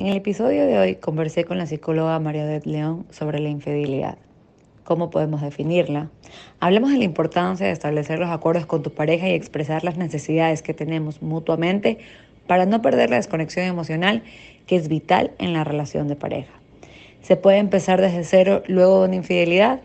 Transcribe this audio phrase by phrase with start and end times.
[0.00, 4.16] En el episodio de hoy conversé con la psicóloga María de León sobre la infidelidad.
[4.82, 6.08] ¿Cómo podemos definirla?
[6.58, 10.62] Hablamos de la importancia de establecer los acuerdos con tu pareja y expresar las necesidades
[10.62, 11.98] que tenemos mutuamente
[12.46, 14.22] para no perder la desconexión emocional
[14.66, 16.54] que es vital en la relación de pareja.
[17.20, 19.82] ¿Se puede empezar desde cero luego de una infidelidad?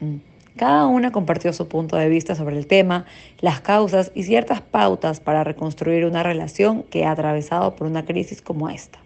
[0.00, 0.16] Mm.
[0.56, 3.04] Cada una compartió su punto de vista sobre el tema,
[3.40, 8.40] las causas y ciertas pautas para reconstruir una relación que ha atravesado por una crisis
[8.40, 9.01] como esta.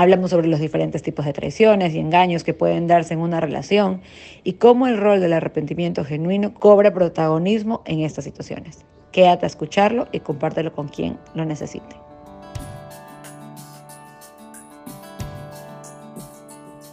[0.00, 4.00] Hablamos sobre los diferentes tipos de traiciones y engaños que pueden darse en una relación
[4.44, 8.84] y cómo el rol del arrepentimiento genuino cobra protagonismo en estas situaciones.
[9.10, 11.96] Quédate a escucharlo y compártelo con quien lo necesite.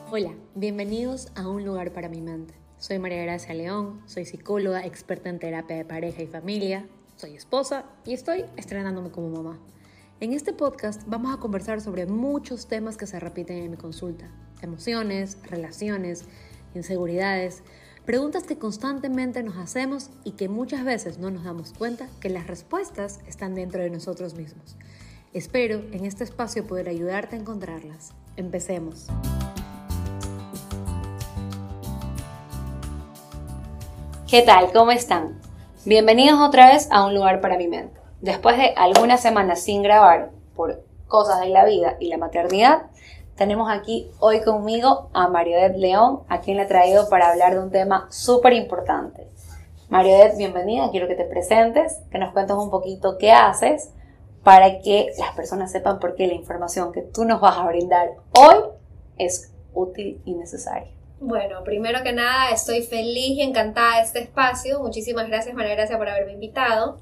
[0.10, 2.56] Hola, bienvenidos a Un lugar para mi mente.
[2.80, 6.88] Soy María Gracia León, soy psicóloga, experta en terapia de pareja y familia,
[7.18, 9.60] soy esposa y estoy estrenándome como mamá.
[10.22, 14.30] En este podcast vamos a conversar sobre muchos temas que se repiten en mi consulta.
[14.62, 16.24] Emociones, relaciones,
[16.74, 17.64] inseguridades,
[18.06, 22.48] preguntas que constantemente nos hacemos y que muchas veces no nos damos cuenta que las
[22.48, 24.78] respuestas están dentro de nosotros mismos.
[25.34, 28.14] Espero en este espacio poder ayudarte a encontrarlas.
[28.38, 29.08] Empecemos.
[34.30, 34.72] ¿Qué tal?
[34.72, 35.38] ¿Cómo están?
[35.84, 38.05] Bienvenidos otra vez a Un lugar para mi mente.
[38.26, 42.88] Después de algunas semanas sin grabar por cosas de la vida y la maternidad,
[43.36, 47.60] tenemos aquí hoy conmigo a Mariodet León, a quien le he traído para hablar de
[47.60, 49.28] un tema súper importante.
[49.90, 53.92] Mariodet, bienvenida, quiero que te presentes, que nos cuentes un poquito qué haces
[54.44, 58.10] para que las personas sepan por qué la información que tú nos vas a brindar
[58.36, 58.56] hoy
[59.20, 60.90] es útil y necesaria.
[61.20, 64.80] Bueno, primero que nada, estoy feliz y encantada de este espacio.
[64.80, 66.98] Muchísimas gracias, María Gracia, por haberme invitado.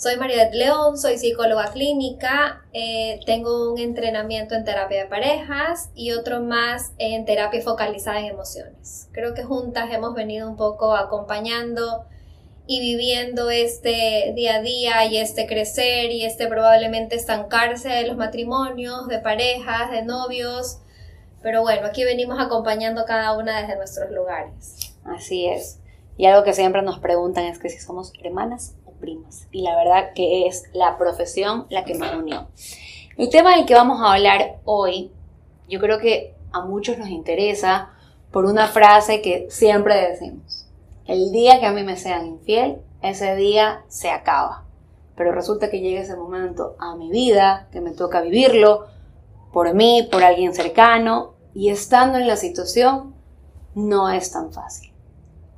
[0.00, 6.12] Soy María León, soy psicóloga clínica, eh, tengo un entrenamiento en terapia de parejas y
[6.12, 9.10] otro más en terapia focalizada en emociones.
[9.12, 12.06] Creo que juntas hemos venido un poco acompañando
[12.66, 18.16] y viviendo este día a día y este crecer y este probablemente estancarse de los
[18.16, 20.78] matrimonios, de parejas, de novios.
[21.42, 24.94] Pero bueno, aquí venimos acompañando cada una desde nuestros lugares.
[25.04, 25.78] Así es.
[26.16, 29.48] Y algo que siempre nos preguntan es que si somos hermanas primas.
[29.50, 32.48] Y la verdad que es la profesión la que me unió.
[33.16, 35.12] El tema del que vamos a hablar hoy,
[35.68, 37.90] yo creo que a muchos nos interesa
[38.30, 40.68] por una frase que siempre decimos.
[41.06, 44.64] El día que a mí me sean infiel, ese día se acaba.
[45.16, 48.86] Pero resulta que llega ese momento a mi vida, que me toca vivirlo,
[49.52, 53.14] por mí, por alguien cercano, y estando en la situación,
[53.74, 54.92] no es tan fácil.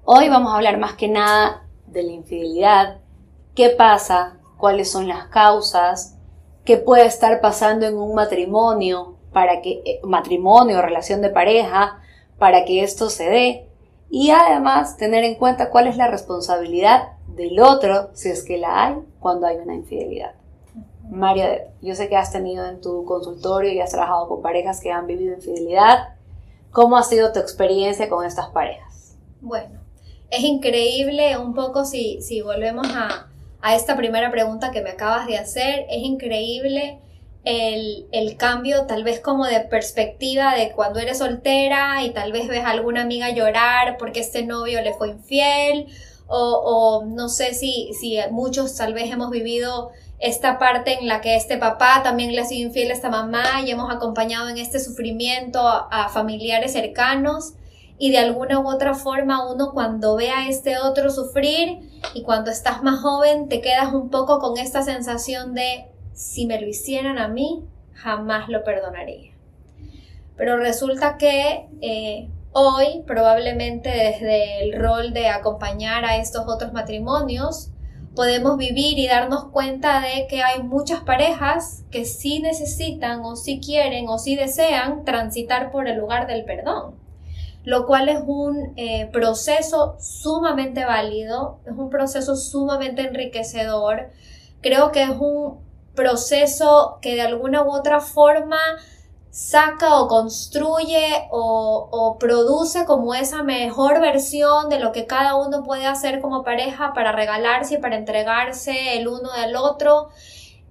[0.05, 3.02] Hoy vamos a hablar más que nada de la infidelidad,
[3.55, 6.17] qué pasa, cuáles son las causas,
[6.65, 12.01] qué puede estar pasando en un matrimonio para que eh, matrimonio o relación de pareja
[12.39, 13.69] para que esto se dé
[14.11, 18.85] y además tener en cuenta cuál es la responsabilidad del otro si es que la
[18.85, 20.33] hay cuando hay una infidelidad.
[21.11, 24.91] María, yo sé que has tenido en tu consultorio y has trabajado con parejas que
[24.91, 26.15] han vivido infidelidad.
[26.71, 29.17] ¿Cómo ha sido tu experiencia con estas parejas?
[29.41, 29.81] Bueno,
[30.31, 33.29] es increíble un poco si, si volvemos a,
[33.63, 35.87] a esta primera pregunta que me acabas de hacer.
[35.89, 36.99] Es increíble
[37.45, 42.65] el, cambio tal vez como de perspectiva de cuando eres soltera y tal vez ves
[42.65, 45.87] a alguna amiga llorar porque este novio le fue infiel
[46.35, 51.37] o, no sé si, si muchos tal vez hemos vivido esta parte en la que
[51.37, 54.81] este papá también le ha sido infiel a esta mamá y hemos acompañado en este
[54.81, 57.53] sufrimiento a familiares cercanos
[57.99, 62.51] y de alguna u otra forma uno cuando ve a este otro sufrir y cuando
[62.51, 67.19] estás más joven te quedas un poco con esta sensación de si me lo hicieran
[67.19, 67.65] a mí,
[67.95, 69.33] jamás lo perdonaría.
[70.37, 77.71] Pero resulta que eh, hoy probablemente desde el rol de acompañar a estos otros matrimonios,
[78.15, 83.61] podemos vivir y darnos cuenta de que hay muchas parejas que sí necesitan o sí
[83.61, 87.02] quieren o sí desean transitar por el lugar del perdón
[87.65, 94.11] lo cual es un eh, proceso sumamente válido, es un proceso sumamente enriquecedor,
[94.61, 95.61] creo que es un
[95.95, 98.59] proceso que de alguna u otra forma
[99.31, 105.63] saca o construye o, o, produce como esa mejor versión de lo que cada uno
[105.63, 110.11] puede hacer como pareja para regalarse y para entregarse el uno del otro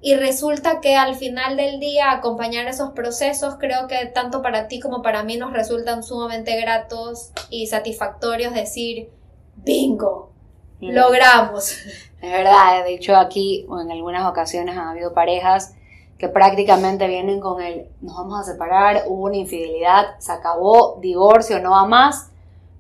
[0.04, 4.80] y resulta que al final del día acompañar esos procesos creo que tanto para ti
[4.80, 9.12] como para mí nos resultan sumamente gratos y satisfactorios decir,
[9.58, 10.32] bingo,
[10.80, 11.78] logramos.
[12.22, 15.76] Es verdad, de hecho aquí en algunas ocasiones han habido parejas
[16.18, 21.60] que prácticamente vienen con el nos vamos a separar, hubo una infidelidad, se acabó, divorcio,
[21.60, 22.32] no va más,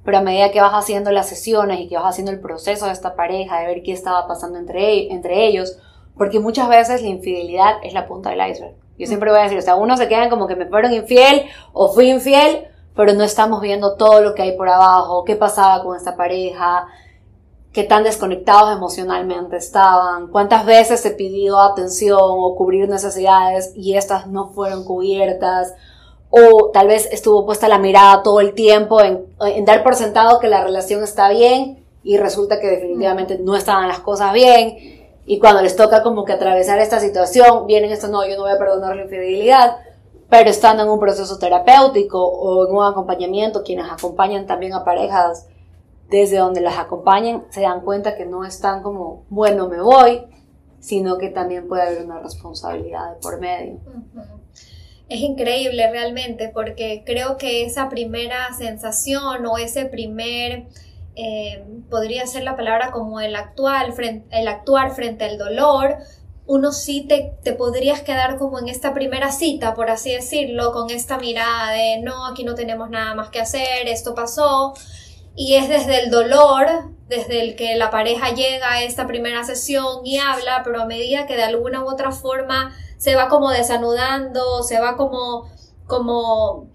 [0.03, 2.93] pero a medida que vas haciendo las sesiones y que vas haciendo el proceso de
[2.93, 5.77] esta pareja, de ver qué estaba pasando entre, entre ellos,
[6.21, 8.75] porque muchas veces la infidelidad es la punta del iceberg.
[8.95, 11.47] Yo siempre voy a decir, o sea, unos se quedan como que me fueron infiel
[11.73, 15.81] o fui infiel, pero no estamos viendo todo lo que hay por abajo, qué pasaba
[15.81, 16.85] con esta pareja,
[17.73, 24.27] qué tan desconectados emocionalmente estaban, cuántas veces se pidió atención o cubrir necesidades y estas
[24.27, 25.73] no fueron cubiertas,
[26.29, 29.25] o tal vez estuvo puesta la mirada todo el tiempo en,
[29.65, 34.01] dar por sentado que la relación está bien y resulta que definitivamente no estaban las
[34.01, 38.35] cosas bien y cuando les toca como que atravesar esta situación, vienen esto, no, yo
[38.35, 39.77] no voy a perdonar la infidelidad,
[40.29, 45.47] pero estando en un proceso terapéutico o en un acompañamiento, quienes acompañan también a parejas
[46.09, 50.23] desde donde las acompañen se dan cuenta que no están como, bueno, me voy,
[50.79, 53.79] sino que también puede haber una responsabilidad por medio.
[55.07, 60.67] Es increíble realmente porque creo que esa primera sensación o ese primer,
[61.15, 63.93] eh, podría ser la palabra como el, actual,
[64.31, 65.97] el actuar frente al dolor,
[66.47, 70.89] uno sí te, te, podrías quedar como en esta primera cita, por así decirlo, con
[70.89, 74.73] esta mirada de no, aquí no tenemos nada más que hacer, esto pasó,
[75.35, 76.67] y es desde el dolor,
[77.07, 81.25] desde el que la pareja llega a esta primera sesión y habla, pero a medida
[81.25, 85.49] que de alguna u otra forma se va como desanudando, se va como,
[85.87, 86.67] como,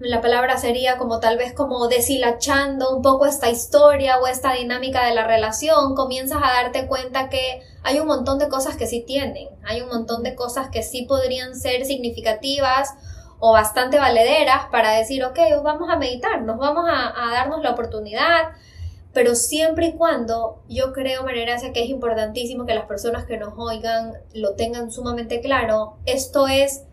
[0.00, 5.04] la palabra sería como tal vez como deshilachando un poco esta historia o esta dinámica
[5.04, 9.02] de la relación, comienzas a darte cuenta que hay un montón de cosas que sí
[9.04, 12.94] tienen, hay un montón de cosas que sí podrían ser significativas
[13.40, 18.50] o bastante valederas para decir, ok, vamos a meditar, nos vamos a, darnos la oportunidad,
[19.12, 23.36] pero siempre y cuando yo creo, María Gracia, que es importantísimo que las personas que
[23.36, 26.84] nos oigan lo tengan sumamente claro, esto es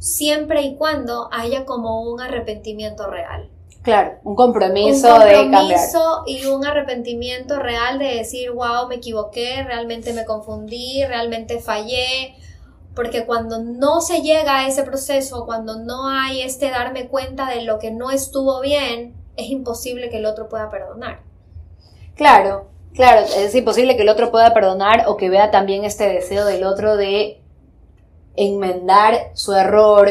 [0.00, 3.48] siempre y cuando haya como un arrepentimiento real.
[3.82, 10.12] Claro, un compromiso, un compromiso y un arrepentimiento real de decir, wow, me equivoqué, realmente
[10.12, 12.34] me confundí, realmente fallé,
[12.94, 17.62] porque cuando no se llega a ese proceso, cuando no hay este darme cuenta de
[17.62, 21.20] lo que no estuvo bien, es imposible que el otro pueda perdonar.
[22.16, 26.44] Claro, claro, es imposible que el otro pueda perdonar o que vea también este deseo
[26.44, 27.39] del otro de
[28.36, 30.08] enmendar su error,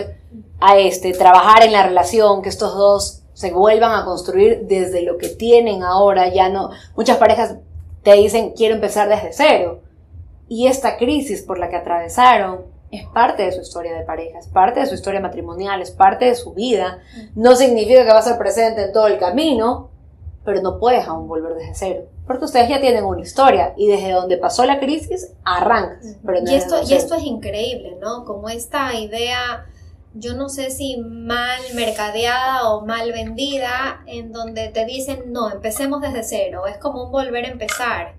[0.62, 5.18] a este, trabajar en la relación, que estos dos se vuelvan a construir desde lo
[5.18, 7.56] que tienen ahora, ya no, muchas parejas
[8.04, 9.82] te dicen quiero empezar desde cero,
[10.50, 14.48] y esta crisis por la que atravesaron es parte de su historia de pareja, es
[14.48, 17.00] parte de su historia matrimonial, es parte de su vida.
[17.36, 19.92] No significa que va a ser presente en todo el camino,
[20.44, 22.02] pero no puedes aún volver desde cero.
[22.30, 26.16] Porque ustedes ya tienen una historia y desde donde pasó la crisis arrancas.
[26.46, 28.24] y, esto, y esto es increíble, ¿no?
[28.24, 29.66] Como esta idea,
[30.14, 36.02] yo no sé si mal mercadeada o mal vendida, en donde te dicen, no, empecemos
[36.02, 38.14] desde cero, es como un volver a empezar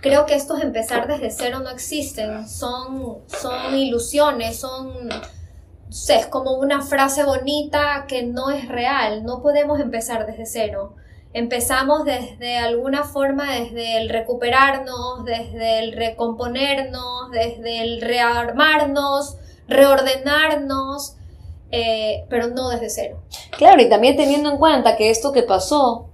[0.00, 5.08] creo que estos empezar desde cero no existen, son, son ilusiones, son,
[5.90, 10.94] es como una frase bonita que no es real, no podemos empezar desde cero.
[11.36, 19.36] Empezamos desde alguna forma, desde el recuperarnos, desde el recomponernos, desde el rearmarnos,
[19.68, 21.16] reordenarnos,
[21.70, 23.18] eh, pero no desde cero.
[23.50, 26.08] Claro, y también teniendo en cuenta que esto que pasó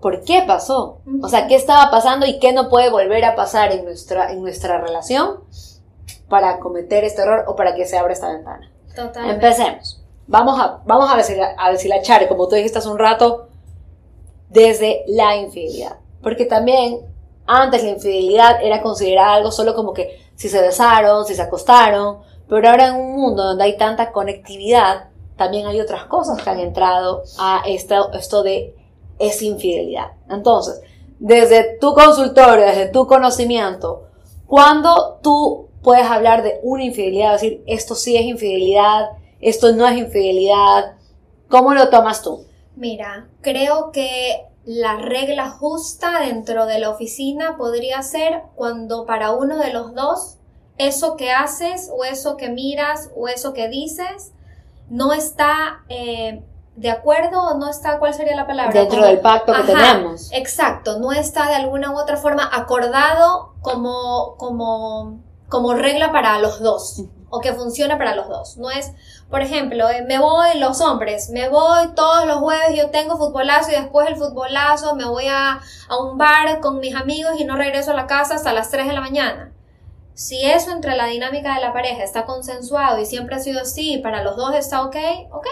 [0.00, 0.98] por qué pasó.
[1.22, 4.42] O sea, qué estaba pasando y qué no puede volver a pasar en nuestra, en
[4.42, 5.44] nuestra relación
[6.28, 8.68] para cometer este error o para que se abra esta ventana.
[8.96, 9.46] Totalmente.
[9.46, 10.02] Empecemos.
[10.26, 13.45] Vamos a, vamos a, decir, a deshilachar, como tú dijiste hace un rato,
[14.56, 15.96] desde la infidelidad.
[16.22, 17.00] Porque también
[17.46, 22.20] antes la infidelidad era considerada algo solo como que si se besaron, si se acostaron,
[22.48, 26.60] pero ahora en un mundo donde hay tanta conectividad, también hay otras cosas que han
[26.60, 28.74] entrado a esto, esto de
[29.18, 30.12] es infidelidad.
[30.30, 30.80] Entonces,
[31.18, 34.04] desde tu consultorio, desde tu conocimiento,
[34.46, 39.10] cuando tú puedes hablar de una infidelidad, decir, esto sí es infidelidad,
[39.40, 40.96] esto no es infidelidad,
[41.48, 42.46] ¿cómo lo tomas tú?
[42.76, 49.56] Mira, creo que la regla justa dentro de la oficina podría ser cuando para uno
[49.56, 50.36] de los dos
[50.76, 54.32] eso que haces o eso que miras o eso que dices
[54.90, 56.42] no está eh,
[56.76, 58.72] de acuerdo o no está, ¿cuál sería la palabra?
[58.72, 60.30] Dentro del pacto que tenemos.
[60.32, 66.60] Exacto, no está de alguna u otra forma acordado como, como, como regla para los
[66.60, 67.04] dos
[67.36, 68.56] o que funcione para los dos.
[68.56, 68.92] No es,
[69.30, 73.70] por ejemplo, eh, me voy los hombres, me voy todos los jueves, yo tengo futbolazo
[73.72, 77.56] y después el futbolazo me voy a, a un bar con mis amigos y no
[77.56, 79.52] regreso a la casa hasta las 3 de la mañana.
[80.14, 83.98] Si eso entre la dinámica de la pareja está consensuado y siempre ha sido así,
[83.98, 84.96] para los dos está ok,
[85.30, 85.46] ok,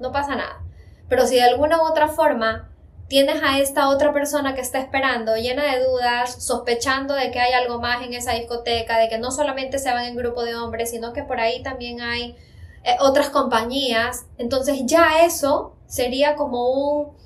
[0.00, 0.60] no pasa nada.
[1.08, 2.68] Pero si de alguna u otra forma
[3.08, 7.52] tienes a esta otra persona que está esperando, llena de dudas, sospechando de que hay
[7.54, 10.90] algo más en esa discoteca, de que no solamente se van en grupo de hombres,
[10.90, 12.36] sino que por ahí también hay
[12.84, 17.18] eh, otras compañías, entonces ya eso sería como un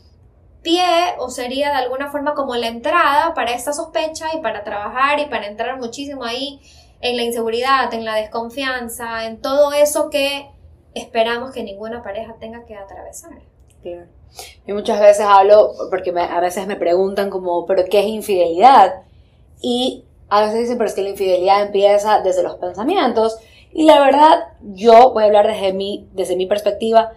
[0.62, 5.18] pie o sería de alguna forma como la entrada para esta sospecha y para trabajar
[5.18, 6.60] y para entrar muchísimo ahí
[7.00, 10.48] en la inseguridad, en la desconfianza, en todo eso que
[10.94, 13.32] esperamos que ninguna pareja tenga que atravesar.
[14.66, 19.02] Yo muchas veces hablo, porque a veces me preguntan como, ¿pero qué es infidelidad?
[19.60, 23.36] Y a veces dicen, pero es que la infidelidad empieza desde los pensamientos.
[23.72, 27.12] Y la verdad, yo voy a hablar desde mi, desde mi perspectiva,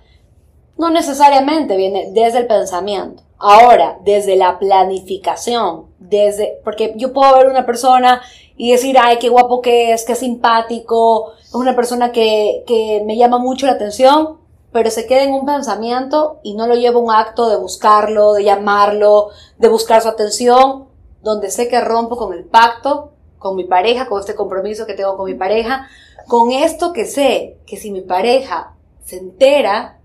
[0.77, 3.24] no necesariamente viene desde el pensamiento.
[3.38, 8.22] Ahora, desde la planificación, desde, porque yo puedo ver una persona
[8.57, 13.17] y decir, ay, qué guapo que es, qué simpático, es una persona que, que me
[13.17, 14.38] llama mucho la atención,
[14.75, 18.34] pero se queda en un pensamiento y no lo llevo a un acto de buscarlo,
[18.34, 20.89] de llamarlo, de buscar su atención,
[21.24, 25.15] donde sé que rompo con el pacto, con mi pareja, con este compromiso que tengo
[25.15, 25.88] con mi pareja,
[26.27, 30.01] con esto que sé que si mi pareja se entera,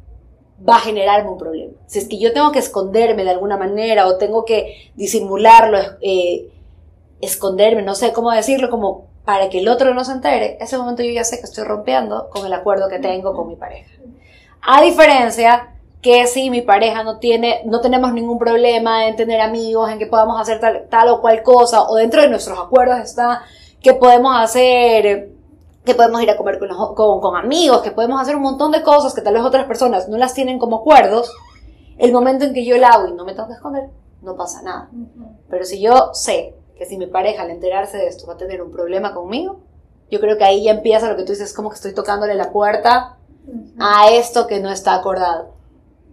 [0.56, 1.72] va a generarme un problema.
[1.88, 6.48] Si es que yo tengo que esconderme de alguna manera o tengo que disimularlo, eh,
[7.20, 11.02] esconderme, no sé cómo decirlo, como para que el otro no se entere, ese momento
[11.02, 13.90] yo ya sé que estoy rompiendo con el acuerdo que tengo con mi pareja.
[14.62, 15.70] A diferencia
[16.02, 20.06] que si mi pareja no tiene, no tenemos ningún problema en tener amigos, en que
[20.06, 23.42] podamos hacer tal, tal o cual cosa, o dentro de nuestros acuerdos está
[23.80, 25.30] que podemos hacer
[25.84, 29.14] que podemos ir a comer con, con, amigos, que podemos hacer un montón de cosas
[29.14, 31.32] que tal vez otras personas no las tienen como acuerdos,
[31.96, 33.88] el momento en que yo la hago y no me tengo que esconder,
[34.20, 34.90] no pasa nada.
[35.48, 38.62] Pero si yo sé que si mi pareja al enterarse de esto va a tener
[38.62, 39.60] un problema conmigo,
[40.10, 42.52] yo creo que ahí ya empieza lo que tú dices, como que estoy tocándole la
[42.52, 43.16] puerta
[43.78, 45.54] a esto que no está acordado.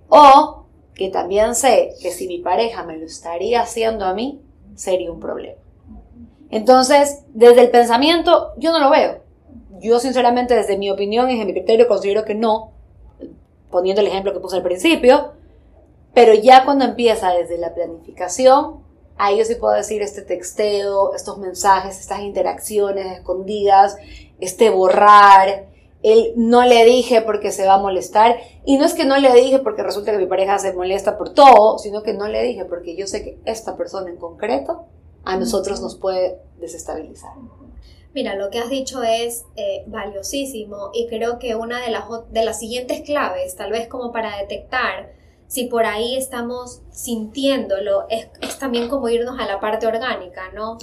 [0.10, 4.42] O que también sé que si mi pareja me lo estaría haciendo a mí,
[4.76, 5.60] sería un problema.
[6.50, 9.20] Entonces, desde el pensamiento, yo no lo veo.
[9.80, 12.72] Yo sinceramente, desde mi opinión y desde mi criterio, considero que no,
[13.70, 15.34] poniendo el ejemplo que puse al principio,
[16.14, 18.82] pero ya cuando empieza desde la planificación,
[19.18, 23.98] ahí yo sí puedo decir este texteo, estos mensajes, estas interacciones escondidas,
[24.40, 25.68] este borrar,
[26.04, 28.38] el no le dije porque se va a molestar.
[28.66, 31.34] Y no es que no le dije porque resulta que mi pareja se molesta por
[31.34, 34.86] todo, sino que no le dije porque yo sé que esta persona en concreto
[35.24, 37.34] a nosotros nos puede desestabilizar.
[38.14, 42.46] Mira, lo que has dicho es eh, valiosísimo y creo que una de las, de
[42.46, 45.12] las siguientes claves, tal vez como para detectar
[45.48, 50.78] si por ahí estamos sintiéndolo, es, también como irnos a la parte orgánica, ¿no?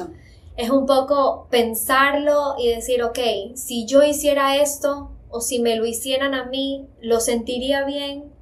[0.57, 3.19] Es un poco pensarlo y decir, ok,
[3.57, 8.33] si yo hiciera esto o si me lo hicieran a mí, ¿lo sentiría bien?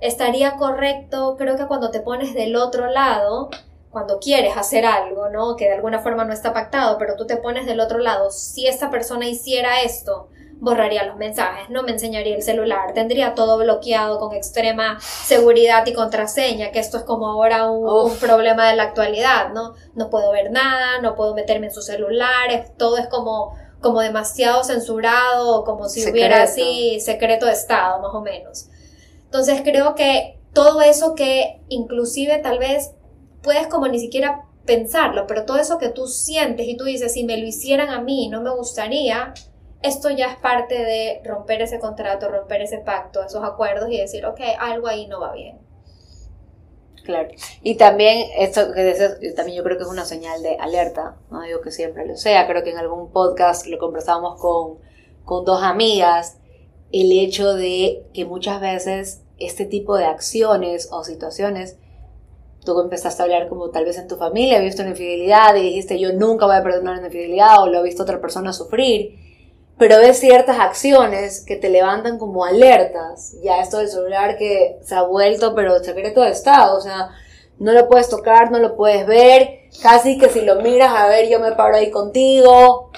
[0.00, 1.36] ¿Estaría correcto?
[1.38, 3.50] Creo que cuando te pones del otro lado,
[3.90, 5.54] cuando quieres hacer algo, ¿no?
[5.54, 8.66] Que de alguna forma no está pactado, pero tú te pones del otro lado, si
[8.66, 10.28] esta persona hiciera esto,
[10.60, 15.94] borraría los mensajes, no me enseñaría el celular, tendría todo bloqueado con extrema seguridad y
[15.94, 19.74] contraseña, que esto es como ahora un, problema de la actualidad, ¿no?
[19.94, 24.62] No puedo ver nada, no puedo meterme en su celular, todo es como, como demasiado
[24.62, 28.68] censurado, como si hubiera así secreto de Estado, más o menos.
[29.24, 32.90] Entonces creo que todo eso que inclusive tal vez
[33.42, 37.24] puedes como ni siquiera pensarlo, pero todo eso que tú sientes y tú dices, si
[37.24, 39.32] me lo hicieran a mí, no me gustaría,
[39.82, 44.26] esto ya es parte de romper ese contrato, romper ese pacto, esos acuerdos y decir,
[44.26, 45.58] ok, algo ahí no va bien.
[47.04, 47.28] Claro.
[47.62, 51.42] Y también esto que dices, también yo creo que es una señal de alerta, no
[51.42, 54.78] digo que siempre lo sea, creo que en algún podcast lo conversábamos con,
[55.24, 56.38] con dos amigas,
[56.92, 61.78] el hecho de que muchas veces este tipo de acciones o situaciones
[62.64, 65.62] tú empezaste a hablar como tal vez en tu familia, has visto una infidelidad y
[65.62, 69.18] dijiste yo nunca voy a perdonar una infidelidad o lo ha visto otra persona sufrir,
[69.80, 74.94] pero ves ciertas acciones que te levantan como alertas, ya esto del celular que se
[74.94, 77.08] ha vuelto pero secreto de estado, o sea,
[77.58, 81.30] no lo puedes tocar, no lo puedes ver, casi que si lo miras a ver
[81.30, 82.90] yo me paro ahí contigo.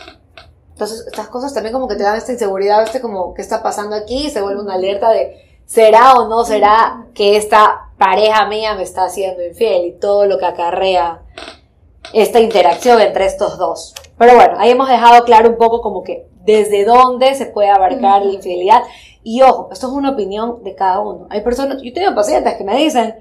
[0.72, 3.94] Entonces, estas cosas también como que te dan esta inseguridad, este como, ¿qué está pasando
[3.94, 4.28] aquí?
[4.28, 9.04] Se vuelve una alerta de, ¿será o no será que esta pareja mía me está
[9.04, 11.22] haciendo infiel y todo lo que acarrea
[12.12, 13.94] esta interacción entre estos dos.
[14.18, 18.22] Pero bueno, ahí hemos dejado claro un poco como que desde dónde se puede abarcar
[18.22, 18.82] la infidelidad.
[19.22, 21.26] Y ojo, esto es una opinión de cada uno.
[21.30, 23.14] Hay personas, yo tengo pacientes que me dicen,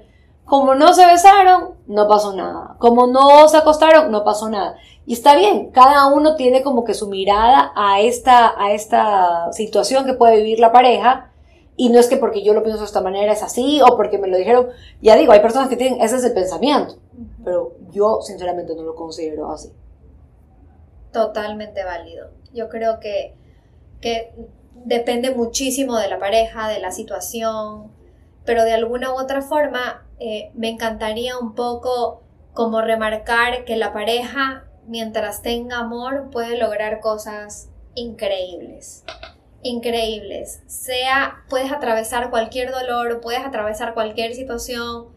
[0.44, 2.76] como no se besaron, no pasó nada.
[2.78, 4.76] Como no se acostaron, no pasó nada.
[5.06, 10.04] Y está bien, cada uno tiene como que su mirada a esta, a esta situación
[10.04, 11.30] que puede vivir la pareja.
[11.76, 14.18] Y no es que porque yo lo pienso de esta manera es así o porque
[14.18, 14.68] me lo dijeron.
[15.00, 16.96] Ya digo, hay personas que tienen ese es el pensamiento.
[17.44, 19.72] Pero yo sinceramente no lo considero así.
[21.12, 22.28] Totalmente válido.
[22.52, 23.34] Yo creo que,
[24.00, 24.34] que
[24.74, 27.92] depende muchísimo de la pareja, de la situación,
[28.44, 33.92] pero de alguna u otra forma eh, me encantaría un poco como remarcar que la
[33.92, 39.04] pareja, mientras tenga amor, puede lograr cosas increíbles.
[39.62, 40.60] Increíbles.
[40.66, 45.08] Sea, puedes atravesar cualquier dolor, puedes atravesar cualquier situación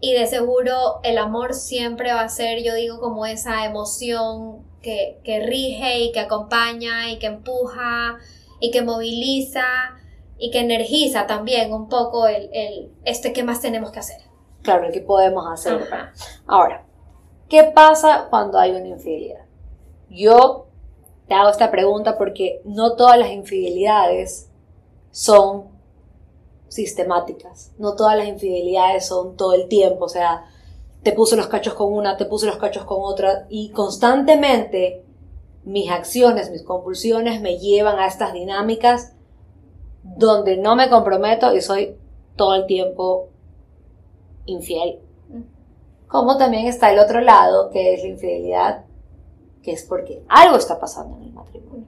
[0.00, 5.20] y de seguro el amor siempre va a ser, yo digo, como esa emoción que,
[5.24, 8.18] que rige y que acompaña y que empuja
[8.60, 9.66] y que moviliza
[10.38, 14.22] y que energiza también un poco el, el este qué más tenemos que hacer.
[14.62, 15.88] Claro, ¿qué podemos hacer?
[16.46, 16.84] Ahora,
[17.48, 19.44] ¿qué pasa cuando hay una infidelidad?
[20.10, 20.66] Yo
[21.26, 24.50] te hago esta pregunta porque no todas las infidelidades
[25.10, 25.68] son
[26.68, 30.44] sistemáticas, no todas las infidelidades son todo el tiempo, o sea,
[31.08, 35.06] te puse los cachos con una, te puse los cachos con otra y constantemente
[35.64, 39.14] mis acciones, mis compulsiones me llevan a estas dinámicas
[40.02, 41.96] donde no me comprometo y soy
[42.36, 43.30] todo el tiempo
[44.44, 44.98] infiel.
[46.08, 48.84] Como también está el otro lado, que es la infidelidad,
[49.62, 51.86] que es porque algo está pasando en el matrimonio.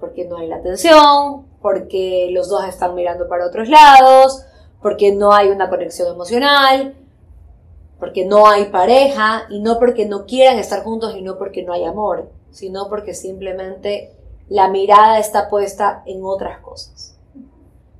[0.00, 4.46] Porque no hay la atención, porque los dos están mirando para otros lados,
[4.80, 6.94] porque no hay una conexión emocional,
[7.98, 11.72] porque no hay pareja, y no porque no quieran estar juntos y no porque no
[11.72, 14.12] hay amor, sino porque simplemente
[14.48, 17.16] la mirada está puesta en otras cosas.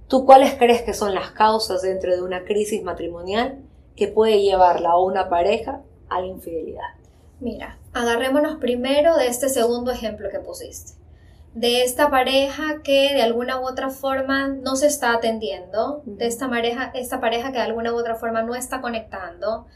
[0.09, 3.59] ¿Tú cuáles crees que son las causas dentro de una crisis matrimonial
[3.97, 6.83] que puede llevarla a una pareja a la infidelidad?
[7.41, 10.93] Mira, agarrémonos primero de este segundo ejemplo que pusiste.
[11.54, 16.50] De esta pareja que de alguna u otra forma no se está atendiendo, de esta
[16.50, 19.66] pareja, esta pareja que de alguna u otra forma no está conectando,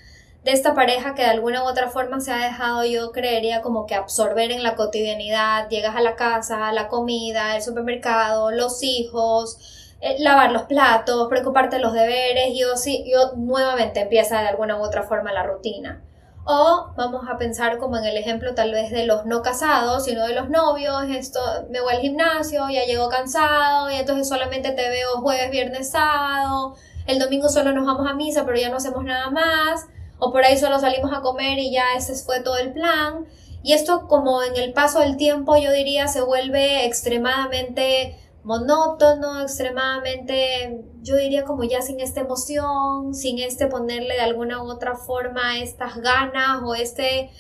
[0.43, 3.87] de esta pareja que de alguna u otra forma se ha dejado, yo creería, como
[3.87, 9.95] que absorber en la cotidianidad, llegas a la casa, la comida, el supermercado, los hijos,
[10.01, 14.79] eh, lavar los platos, preocuparte de los deberes, yo sí, yo nuevamente empieza de alguna
[14.79, 16.03] u otra forma la rutina.
[16.51, 20.27] O vamos a pensar como en el ejemplo tal vez de los no casados, sino
[20.27, 24.89] de los novios, esto, me voy al gimnasio, ya llego cansado y entonces solamente te
[24.89, 26.75] veo jueves, viernes, sábado,
[27.07, 30.43] el domingo solo nos vamos a misa pero ya no hacemos nada más, o por
[30.43, 33.27] ahí solo salimos a comer y ya ese fue todo el plan.
[33.63, 38.17] Y esto como en el paso del tiempo yo diría se vuelve extremadamente
[38.49, 44.71] monótono, extremadamente, yo diría como ya sin esta emoción, sin este ponerle de alguna u
[44.71, 47.31] otra forma estas ganas o este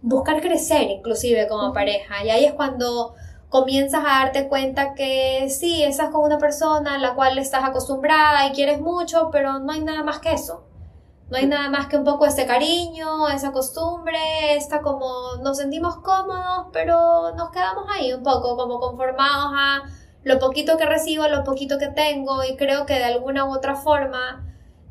[0.00, 2.24] buscar crecer inclusive como pareja.
[2.24, 3.14] Y ahí es cuando
[3.48, 8.46] comienzas a darte cuenta que sí, estás con una persona a la cual estás acostumbrada
[8.46, 10.62] y quieres mucho, pero no hay nada más que eso.
[11.30, 15.96] No hay nada más que un poco este cariño, esa costumbre, esta como nos sentimos
[15.96, 19.82] cómodos, pero nos quedamos ahí un poco como conformados a
[20.24, 23.76] lo poquito que recibo, lo poquito que tengo y creo que de alguna u otra
[23.76, 24.44] forma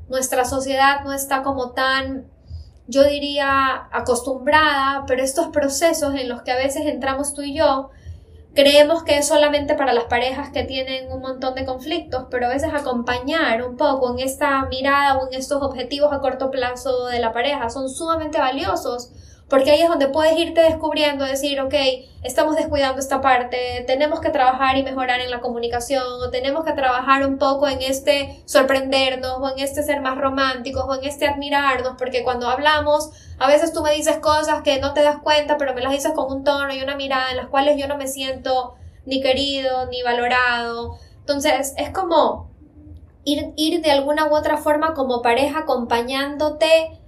[0.07, 2.27] nuestra sociedad no está como tan,
[2.87, 7.89] yo diría, acostumbrada, pero estos procesos en los que a veces entramos tú y yo,
[8.53, 12.49] creemos que es solamente para las parejas que tienen un montón de conflictos, pero a
[12.49, 17.19] veces acompañar un poco en esta mirada o en estos objetivos a corto plazo de
[17.19, 19.11] la pareja son sumamente valiosos
[19.53, 21.75] porque ahí es donde puedes irte descubriendo, decir, ok,
[22.23, 26.71] estamos descuidando esta parte, tenemos que trabajar y mejorar en la comunicación, o tenemos que
[26.71, 31.27] trabajar un poco en este sorprendernos, o en este ser más románticos, o en este
[31.27, 35.55] admirarnos, porque cuando hablamos, a veces tú me dices cosas que no te das cuenta,
[35.57, 37.95] pero me las dices con un tono y una mirada en las cuales yo no
[37.95, 38.73] me siento
[39.05, 40.97] ni querido, ni valorado.
[41.19, 42.49] Entonces, es como
[43.23, 47.02] ir, ir de alguna u otra forma como pareja acompañándote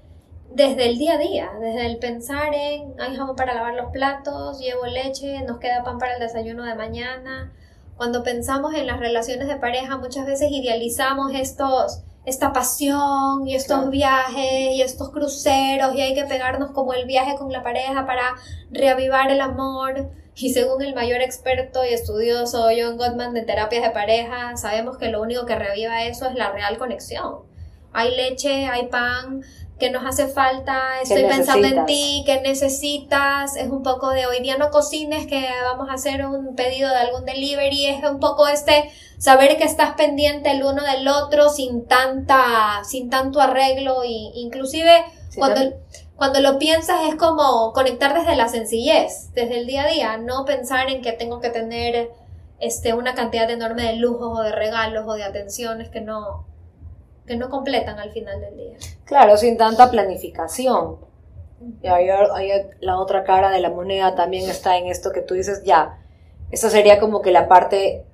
[0.55, 4.57] desde el día a día, desde el pensar en, hay jamón para lavar los platos,
[4.59, 7.51] llevo leche, nos queda pan para el desayuno de mañana.
[7.97, 13.89] Cuando pensamos en las relaciones de pareja, muchas veces idealizamos estos, esta pasión y estos
[13.89, 18.35] viajes y estos cruceros y hay que pegarnos como el viaje con la pareja para
[18.71, 20.09] reavivar el amor.
[20.37, 25.09] Y según el mayor experto y estudioso John Gottman de terapias de pareja, sabemos que
[25.09, 27.39] lo único que reaviva eso es la real conexión.
[27.91, 29.43] Hay leche, hay pan,
[29.79, 34.39] que nos hace falta, estoy pensando en ti, que necesitas, es un poco de hoy
[34.39, 38.47] día no cocines, que vamos a hacer un pedido de algún delivery, es un poco
[38.47, 44.31] este saber que estás pendiente el uno del otro sin tanta, sin tanto arreglo y
[44.35, 45.03] inclusive
[45.37, 45.73] cuando,
[46.15, 50.45] cuando lo piensas es como conectar desde la sencillez, desde el día a día, no
[50.45, 52.11] pensar en que tengo que tener
[52.61, 56.45] este, una cantidad enorme de lujos o de regalos o de atenciones que no,
[57.25, 58.77] que no completan al final del día.
[59.05, 60.97] Claro, sin tanta planificación.
[61.81, 62.07] Y ahí,
[62.81, 65.99] la otra cara de la moneda también está en esto que tú dices, ya,
[66.51, 68.05] esa sería como que la parte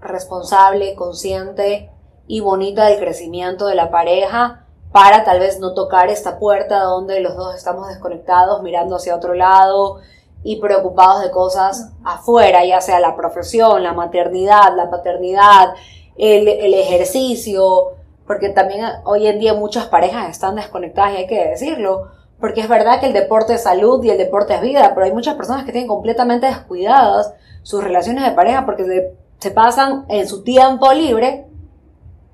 [0.00, 1.90] responsable, consciente
[2.26, 7.20] y bonita del crecimiento de la pareja para tal vez no tocar esta puerta donde
[7.20, 10.00] los dos estamos desconectados, mirando hacia otro lado
[10.44, 15.74] y preocupados de cosas afuera, ya sea la profesión, la maternidad, la paternidad,
[16.16, 17.92] el, el ejercicio,
[18.32, 22.08] porque también hoy en día muchas parejas están desconectadas y hay que decirlo,
[22.40, 25.12] porque es verdad que el deporte es salud y el deporte es vida, pero hay
[25.12, 30.26] muchas personas que tienen completamente descuidadas sus relaciones de pareja porque se, se pasan en
[30.26, 31.44] su tiempo libre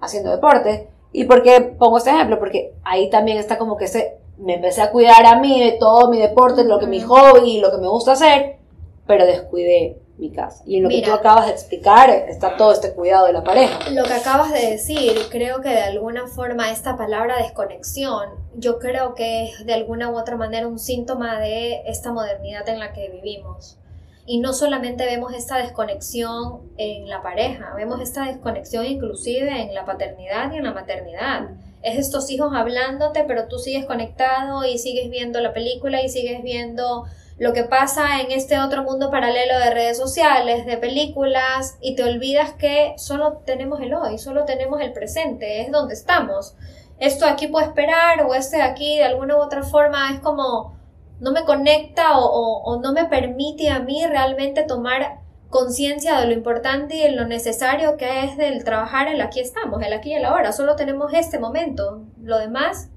[0.01, 0.89] haciendo deporte.
[1.11, 2.39] ¿Y por qué pongo este ejemplo?
[2.39, 6.13] Porque ahí también está como que se, me empecé a cuidar a mí de todo
[6.13, 8.59] mi deporte, lo que mi hobby lo que me gusta hacer,
[9.05, 10.63] pero descuidé mi casa.
[10.67, 13.89] Y en lo que tú acabas de explicar está todo este cuidado de la pareja.
[13.91, 19.15] Lo que acabas de decir, creo que de alguna forma esta palabra desconexión, yo creo
[19.15, 23.09] que es de alguna u otra manera un síntoma de esta modernidad en la que
[23.09, 23.79] vivimos.
[24.27, 29.87] Y no solamente vemos esta desconexión en la pareja, vemos esta desconexión inclusive en la
[29.87, 31.49] paternidad y en la maternidad.
[31.83, 36.43] Es estos hijos hablándote, pero tú sigues conectado y sigues viendo la película y sigues
[36.43, 37.07] viendo
[37.39, 42.03] lo que pasa en este otro mundo paralelo de redes sociales, de películas, y te
[42.03, 46.57] olvidas que solo tenemos el hoy, solo tenemos el presente, es donde estamos.
[46.99, 50.77] Esto aquí puede esperar o este de aquí de alguna u otra forma es como
[51.21, 56.97] no me conecta o, no me permite a mí realmente tomar conciencia de lo importante
[56.97, 60.25] y de lo necesario que es del trabajar el aquí estamos, el aquí y el
[60.25, 60.53] ahora.
[60.53, 62.03] Solo tenemos este momento.
[62.21, 62.91] Lo demás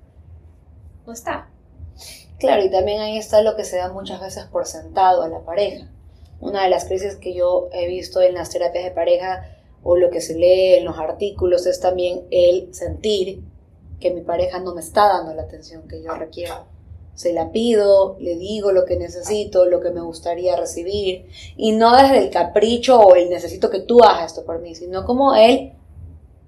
[1.06, 1.48] no está.
[2.42, 5.42] Claro, y también ahí está lo que se da muchas veces por sentado a la
[5.42, 5.88] pareja.
[6.40, 9.46] Una de las crisis que yo he visto en las terapias de pareja
[9.84, 13.44] o lo que se lee en los artículos es también el sentir
[14.00, 16.66] que mi pareja no me está dando la atención que yo requiero.
[17.14, 21.28] Se la pido, le digo lo que necesito, lo que me gustaría recibir,
[21.58, 25.06] y no desde el capricho o el necesito que tú hagas esto por mí, sino
[25.06, 25.74] como él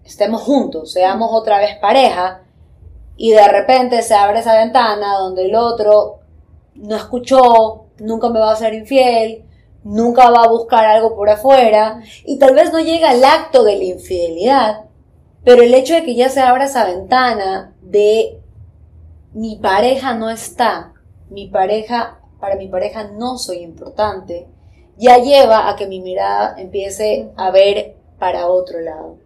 [0.04, 2.43] estemos juntos, seamos otra vez pareja,
[3.18, 6.20] y de repente se abre esa ventana donde el otro
[6.76, 9.46] no escuchó, nunca me va a ser infiel,
[9.84, 13.78] nunca va a buscar algo por afuera y tal vez no llega al acto de
[13.78, 14.86] la infidelidad,
[15.44, 18.40] pero el hecho de que ya se abra esa ventana de
[19.34, 20.94] mi pareja no está,
[21.30, 24.48] mi pareja, para mi pareja no soy importante,
[24.98, 29.18] ya lleva a que mi mirada empiece a ver para otro lado.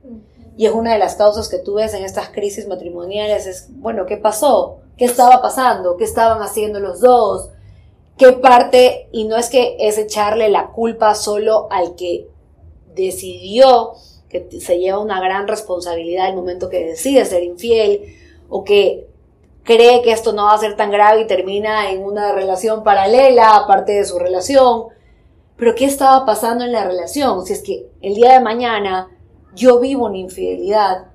[0.58, 4.08] Y es una de las causas que tú ves en estas crisis matrimoniales, es, bueno,
[4.08, 4.80] ¿qué pasó?
[4.98, 5.96] ¿Qué estaba pasando?
[5.98, 7.52] ¿Qué estaban haciendo los dos?
[8.18, 9.08] ¿Qué parte?
[9.12, 12.28] Y no es que es echarle la culpa solo al que
[12.96, 13.94] decidió
[14.30, 18.16] que se lleva una gran responsabilidad el momento que decide ser infiel
[18.50, 19.08] o que
[19.64, 23.56] cree que esto no va a ser tan grave y termina en una relación paralela
[23.56, 24.86] aparte de su relación.
[25.56, 27.46] Pero ¿qué estaba pasando en la relación?
[27.46, 29.12] Si es que el día de mañana
[29.58, 31.08] yo vivo una infidelidad,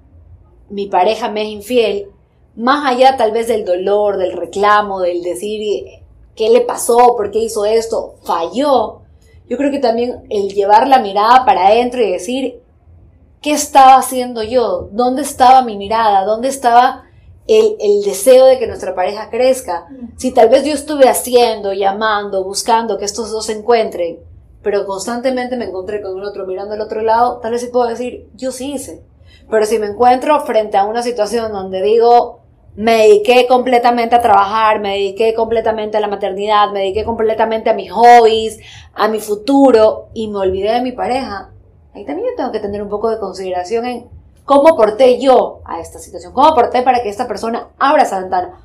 [0.68, 2.08] mi pareja me es infiel,
[2.56, 5.86] más allá tal vez del dolor, del reclamo, del decir
[6.34, 9.02] qué le pasó, por qué hizo esto, falló,
[9.48, 12.60] yo creo que también el llevar la mirada para adentro y decir,
[13.40, 14.88] ¿qué estaba haciendo yo?
[14.92, 16.24] ¿Dónde estaba mi mirada?
[16.24, 17.04] ¿Dónde estaba
[17.46, 19.86] el, el, deseo de que nuestra pareja crezca?
[20.16, 24.20] Si tal vez yo estuve haciendo, llamando, buscando que estos dos se encuentren,
[24.62, 27.88] pero constantemente me encontré con el otro mirando al otro lado, tal vez sí puedo
[27.88, 29.02] decir, yo sí hice.
[29.50, 32.40] Pero si me encuentro frente a una situación donde digo,
[32.74, 37.74] me dediqué completamente a trabajar, me dediqué completamente a la maternidad, me dediqué completamente a
[37.74, 38.60] mis hobbies,
[38.94, 41.50] a mi futuro y me olvidé de mi pareja,
[41.94, 44.08] ahí también yo tengo que tener un poco de consideración en
[44.44, 48.60] cómo aporté yo a esta situación, cómo aporté para que esta persona abra esa ventana.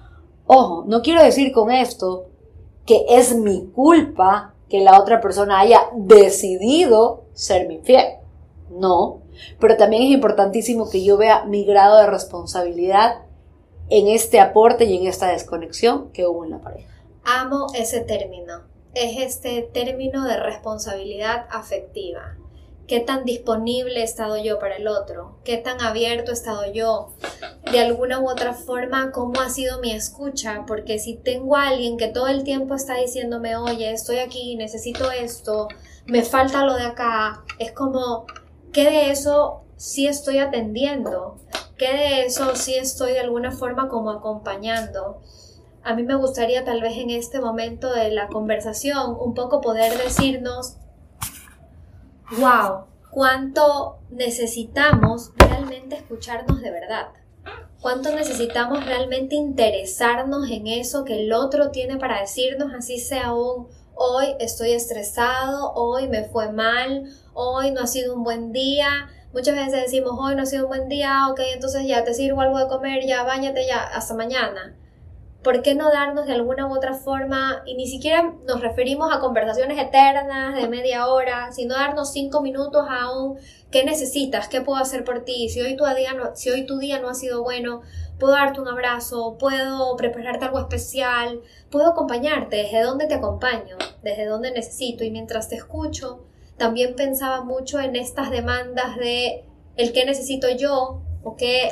[0.46, 2.28] Ojo, no quiero decir con esto
[2.86, 8.06] que es mi culpa que la otra persona haya decidido ser mi infiel.
[8.70, 9.22] No,
[9.60, 13.22] pero también es importantísimo que yo vea mi grado de responsabilidad
[13.90, 16.94] en este aporte y en esta desconexión que hubo en la pareja.
[17.24, 18.64] Amo ese término.
[18.94, 22.36] Es este término de responsabilidad afectiva
[22.88, 27.14] qué tan disponible he estado yo para el otro, qué tan abierto he estado yo,
[27.72, 31.98] de alguna u otra forma, cómo ha sido mi escucha, porque si tengo a alguien
[31.98, 35.68] que todo el tiempo está diciéndome, oye, estoy aquí, necesito esto,
[36.06, 38.26] me falta lo de acá, es como,
[38.72, 41.38] ¿qué de eso sí estoy atendiendo?
[41.78, 45.22] ¿Qué de eso sí estoy de alguna forma como acompañando?
[45.88, 49.98] a mí me gustaría tal vez en este momento de la conversación un poco poder
[49.98, 50.76] decirnos,
[52.32, 57.08] wow, cuánto necesitamos realmente escucharnos de verdad.
[57.82, 63.68] Cuánto necesitamos realmente interesarnos en eso que el otro tiene para decirnos, así sea un
[63.98, 69.10] hoy estoy estresado, hoy me fue mal, hoy no ha sido un buen día.
[69.34, 72.42] Muchas veces decimos, hoy no ha sido un buen día, ok, entonces ya te sirvo
[72.42, 74.76] algo de comer, ya bañate ya, hasta mañana.
[75.48, 79.22] ¿Por qué no darnos de alguna u otra forma, y ni siquiera nos referimos a
[79.22, 83.38] conversaciones eternas de media hora, sino darnos cinco minutos a un
[83.72, 86.80] qué necesitas, qué puedo hacer por ti, si hoy tu día no, si hoy tu
[86.80, 87.82] día no ha sido bueno,
[88.20, 91.40] puedo darte un abrazo, puedo prepararte algo especial,
[91.72, 96.26] puedo acompañarte, desde dónde te acompaño, desde dónde necesito, y mientras te escucho,
[96.58, 99.46] también pensaba mucho en estas demandas de
[99.78, 101.70] el qué necesito yo o qué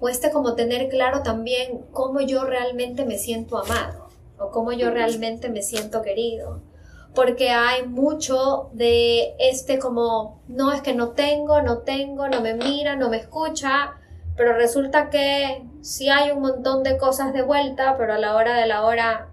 [0.00, 4.08] o este como tener claro también cómo yo realmente me siento amado
[4.38, 6.60] o cómo yo realmente me siento querido.
[7.14, 12.52] Porque hay mucho de este como, no es que no tengo, no tengo, no me
[12.52, 13.94] mira, no me escucha,
[14.36, 18.58] pero resulta que sí hay un montón de cosas de vuelta, pero a la hora
[18.58, 19.30] de la hora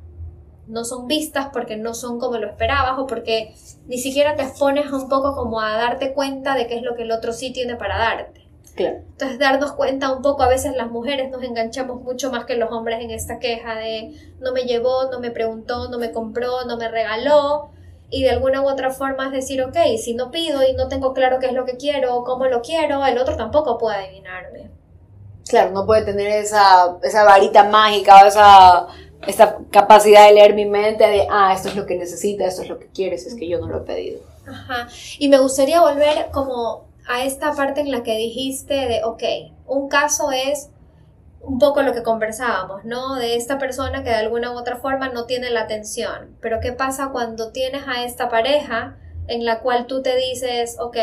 [0.67, 3.53] no son vistas porque no son como lo esperabas o porque
[3.87, 7.03] ni siquiera te expones un poco como a darte cuenta de qué es lo que
[7.03, 8.42] el otro sí tiene para darte.
[8.75, 12.71] Entonces, darnos cuenta un poco, a veces las mujeres nos enganchamos mucho más que los
[12.71, 16.77] hombres en esta queja de no me llevó, no me preguntó, no me compró, no
[16.77, 17.69] me regaló.
[18.09, 21.13] Y de alguna u otra forma es decir, ok, si no pido y no tengo
[21.13, 24.69] claro qué es lo que quiero o cómo lo quiero, el otro tampoco puede adivinarme.
[25.47, 28.87] Claro, no puede tener esa, esa varita mágica o esa,
[29.27, 32.69] esa capacidad de leer mi mente de, ah, esto es lo que necesita, esto es
[32.69, 34.19] lo que quieres, es que yo no lo he pedido.
[34.47, 34.87] Ajá.
[35.19, 39.23] Y me gustaría volver como a esta parte en la que dijiste de, ok,
[39.67, 40.69] un caso es
[41.41, 43.15] un poco lo que conversábamos, ¿no?
[43.15, 46.37] De esta persona que de alguna u otra forma no tiene la atención.
[46.41, 50.97] Pero ¿qué pasa cuando tienes a esta pareja en la cual tú te dices, ok,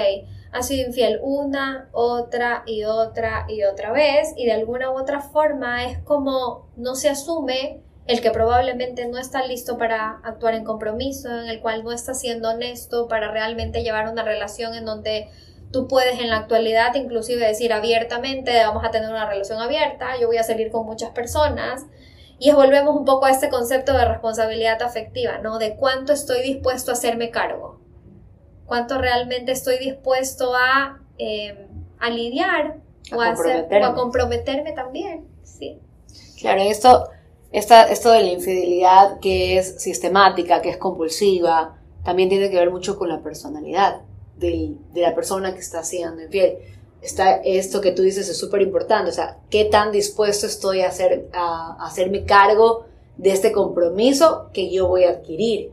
[0.53, 5.21] ha sido infiel una, otra y otra y otra vez y de alguna u otra
[5.21, 10.65] forma es como no se asume el que probablemente no está listo para actuar en
[10.65, 15.29] compromiso, en el cual no está siendo honesto para realmente llevar una relación en donde
[15.73, 20.27] Tú puedes en la actualidad inclusive decir abiertamente, vamos a tener una relación abierta, yo
[20.27, 21.87] voy a salir con muchas personas.
[22.39, 25.59] Y volvemos un poco a este concepto de responsabilidad afectiva, ¿no?
[25.59, 27.79] De cuánto estoy dispuesto a hacerme cargo.
[28.65, 32.77] Cuánto realmente estoy dispuesto a, em, a lidiar
[33.15, 35.29] o, a hacer, a comprometerme también.
[35.43, 35.79] Sí.
[36.41, 37.11] Claro, esto,
[37.53, 42.71] esta, esto de la infidelidad que es sistemática, que es compulsiva, también tiene que ver
[42.71, 44.01] mucho con la personalidad
[44.41, 46.59] de la persona que está siendo infiel.
[47.03, 50.89] Está, esto que tú dices es súper importante, o sea, qué tan dispuesto estoy a,
[50.89, 52.85] hacer, a, hacerme cargo
[53.17, 55.73] de este compromiso que yo voy a adquirir.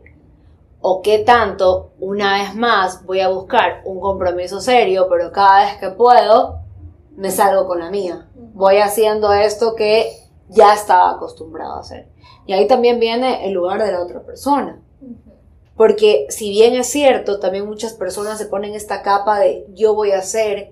[0.80, 5.78] O qué tanto, una vez más, voy a buscar un compromiso serio, pero cada vez
[5.80, 6.60] que puedo,
[7.18, 8.28] me salgo con la mía.
[8.54, 10.12] Voy haciendo esto que
[10.50, 12.08] ya estaba acostumbrado a hacer.
[12.46, 14.80] Y ahí también viene el lugar de la otra persona.
[15.78, 20.12] Porque si bien es cierto, también muchas personas se ponen esta capa de yo voy
[20.12, 20.72] a hacer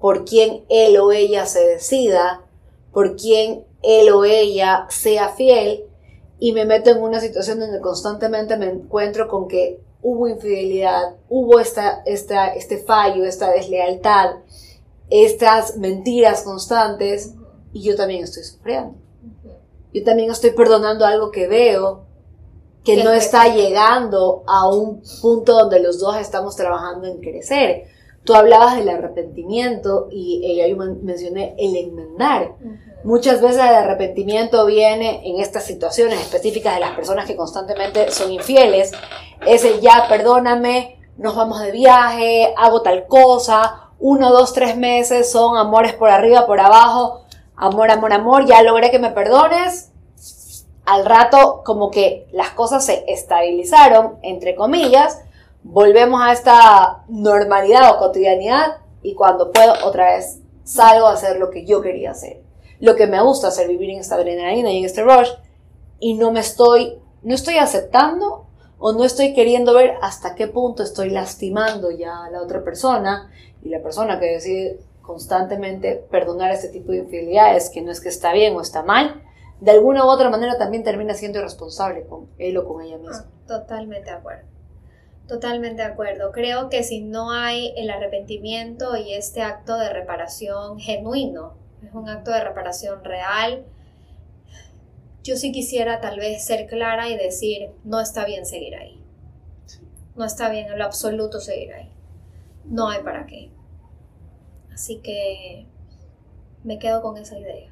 [0.00, 2.42] por quien él o ella se decida,
[2.92, 5.84] por quien él o ella sea fiel,
[6.38, 11.60] y me meto en una situación donde constantemente me encuentro con que hubo infidelidad, hubo
[11.60, 14.36] esta, esta, este fallo, esta deslealtad,
[15.08, 17.34] estas mentiras constantes,
[17.72, 18.94] y yo también estoy sufriendo.
[19.92, 22.06] Yo también estoy perdonando algo que veo,
[22.84, 27.84] que no está llegando a un punto donde los dos estamos trabajando en crecer.
[28.24, 32.54] Tú hablabas del arrepentimiento y yo mencioné el enmendar.
[33.04, 38.30] Muchas veces el arrepentimiento viene en estas situaciones específicas de las personas que constantemente son
[38.30, 38.92] infieles.
[39.44, 45.30] Es el ya, perdóname, nos vamos de viaje, hago tal cosa, uno, dos, tres meses
[45.30, 47.22] son amores por arriba, por abajo,
[47.56, 49.91] amor, amor, amor, ya logré que me perdones,
[50.84, 55.22] al rato como que las cosas se estabilizaron, entre comillas,
[55.62, 61.50] volvemos a esta normalidad o cotidianidad y cuando puedo otra vez salgo a hacer lo
[61.50, 62.42] que yo quería hacer.
[62.80, 65.28] Lo que me gusta hacer, vivir en esta adrenalina y en este rush
[66.00, 68.46] y no me estoy, no estoy aceptando
[68.78, 73.30] o no estoy queriendo ver hasta qué punto estoy lastimando ya a la otra persona
[73.62, 78.08] y la persona que decide constantemente perdonar este tipo de infidelidades, que no es que
[78.08, 79.22] está bien o está mal,
[79.62, 83.24] de alguna u otra manera también termina siendo irresponsable con él o con ella misma.
[83.24, 84.48] Ah, totalmente de acuerdo.
[85.28, 86.32] Totalmente de acuerdo.
[86.32, 91.54] Creo que si no hay el arrepentimiento y este acto de reparación genuino,
[91.86, 93.64] es un acto de reparación real,
[95.22, 99.00] yo sí quisiera tal vez ser clara y decir, no está bien seguir ahí.
[100.16, 101.88] No está bien en lo absoluto seguir ahí.
[102.64, 103.52] No hay para qué.
[104.74, 105.68] Así que
[106.64, 107.71] me quedo con esa idea.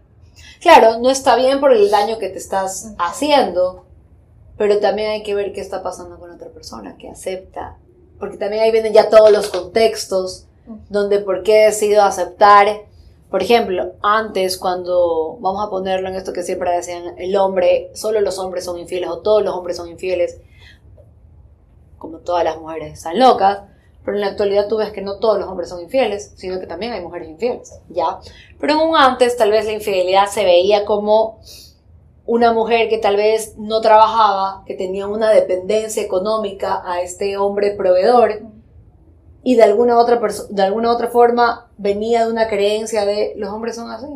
[0.61, 3.87] Claro, no está bien por el daño que te estás haciendo,
[4.59, 7.79] pero también hay que ver qué está pasando con otra persona que acepta.
[8.18, 10.46] Porque también ahí vienen ya todos los contextos
[10.88, 12.83] donde por qué decido aceptar.
[13.31, 18.20] Por ejemplo, antes cuando, vamos a ponerlo en esto que siempre decían, el hombre, solo
[18.20, 20.40] los hombres son infieles o todos los hombres son infieles,
[21.96, 23.61] como todas las mujeres están locas,
[24.04, 26.66] pero en la actualidad tú ves que no todos los hombres son infieles, sino que
[26.66, 28.18] también hay mujeres infieles, ¿ya?
[28.58, 31.38] Pero un antes tal vez la infidelidad se veía como
[32.26, 37.72] una mujer que tal vez no trabajaba, que tenía una dependencia económica a este hombre
[37.72, 38.42] proveedor
[39.42, 43.76] y de alguna otra de alguna otra forma venía de una creencia de los hombres
[43.76, 44.06] son así.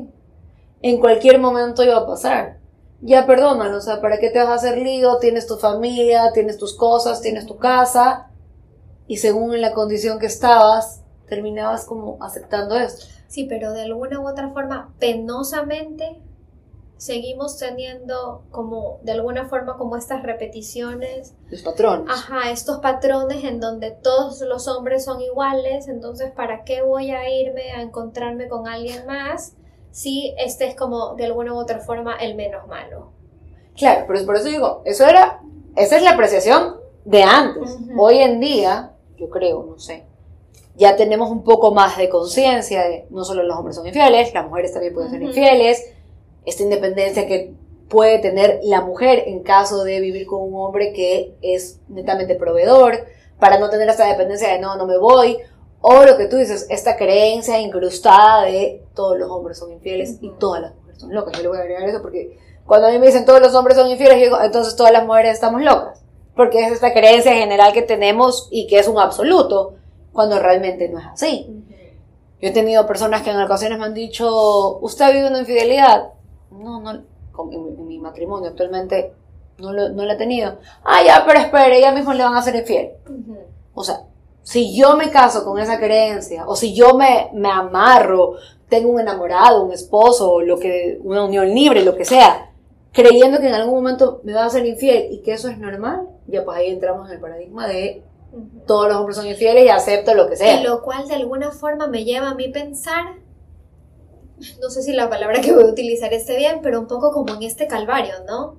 [0.83, 2.59] En cualquier momento iba a pasar.
[3.01, 5.19] Ya perdónalo, o sea, ¿para qué te vas a hacer lío?
[5.19, 8.31] Tienes tu familia, tienes tus cosas, tienes tu casa
[9.07, 13.07] y según en la condición que estabas, terminabas como aceptando esto.
[13.29, 16.21] Sí, pero de alguna u otra forma, penosamente,
[16.97, 21.35] seguimos teniendo como, de alguna forma, como estas repeticiones.
[21.51, 22.07] Los patrones.
[22.09, 27.29] Ajá, estos patrones en donde todos los hombres son iguales, entonces, ¿para qué voy a
[27.29, 29.55] irme a encontrarme con alguien más
[29.91, 33.13] si este es como, de alguna u otra forma, el menos malo?
[33.77, 35.43] Claro, pero por eso digo, eso era,
[35.77, 37.77] esa es la apreciación de antes.
[37.99, 40.05] Hoy en día, yo creo, no sé,
[40.77, 44.47] ya tenemos un poco más de conciencia de no solo los hombres son infieles, las
[44.47, 45.85] mujeres también pueden ser infieles,
[46.45, 47.55] esta independencia que
[47.89, 53.05] puede tener la mujer en caso de vivir con un hombre que es netamente proveedor,
[53.39, 55.39] para no tener esta dependencia de no, no me voy,
[55.81, 60.31] o lo que tú dices, esta creencia incrustada de todos los hombres son infieles y
[60.39, 61.37] todas las mujeres son locas.
[61.37, 63.77] Yo le voy a agregar eso porque cuando a mí me dicen todos los hombres
[63.77, 66.04] son infieles, yo digo, entonces todas las mujeres estamos locas.
[66.35, 69.75] Porque es esta creencia general que tenemos y que es un absoluto,
[70.13, 71.47] cuando realmente no es así.
[72.41, 76.11] Yo he tenido personas que en ocasiones me han dicho, ¿usted ha vivido una infidelidad?
[76.51, 79.13] no, no, en, mi matrimonio actualmente
[79.59, 80.59] no lo, no he tenido.
[80.85, 82.91] Ah, ya, pero espere, ella mismo le van a hacer infiel.
[83.75, 84.03] O sea,
[84.43, 88.35] si yo me caso con esa creencia, o si yo me, me amarro,
[88.69, 92.51] tengo un enamorado, un esposo, lo que, una unión libre, lo que sea,
[92.93, 96.09] creyendo que en algún momento me va a ser infiel y que eso es normal,
[96.27, 98.03] ya pues ahí entramos en el paradigma de
[98.67, 100.61] todos los hombres son infieles y acepto lo que sea.
[100.61, 103.25] Y lo cual de alguna forma me lleva a mí pensar
[104.61, 107.35] no sé si la palabra que voy a utilizar esté bien, pero un poco como
[107.35, 108.57] en este calvario, ¿no?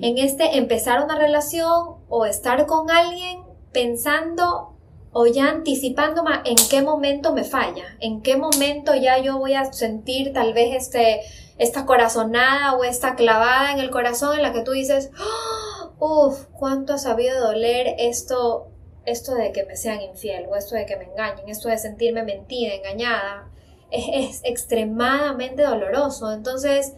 [0.00, 3.40] En este empezar una relación o estar con alguien
[3.72, 4.74] pensando
[5.12, 9.72] o ya anticipando en qué momento me falla, en qué momento ya yo voy a
[9.72, 11.20] sentir tal vez este,
[11.58, 15.75] esta corazonada o esta clavada en el corazón en la que tú dices, ¡Oh!
[15.98, 18.68] Uff, cuánto ha sabido doler esto,
[19.04, 22.22] esto de que me sean infiel o esto de que me engañen, esto de sentirme
[22.22, 23.50] mentida, engañada
[23.90, 26.32] es, extremadamente doloroso.
[26.32, 26.94] Entonces,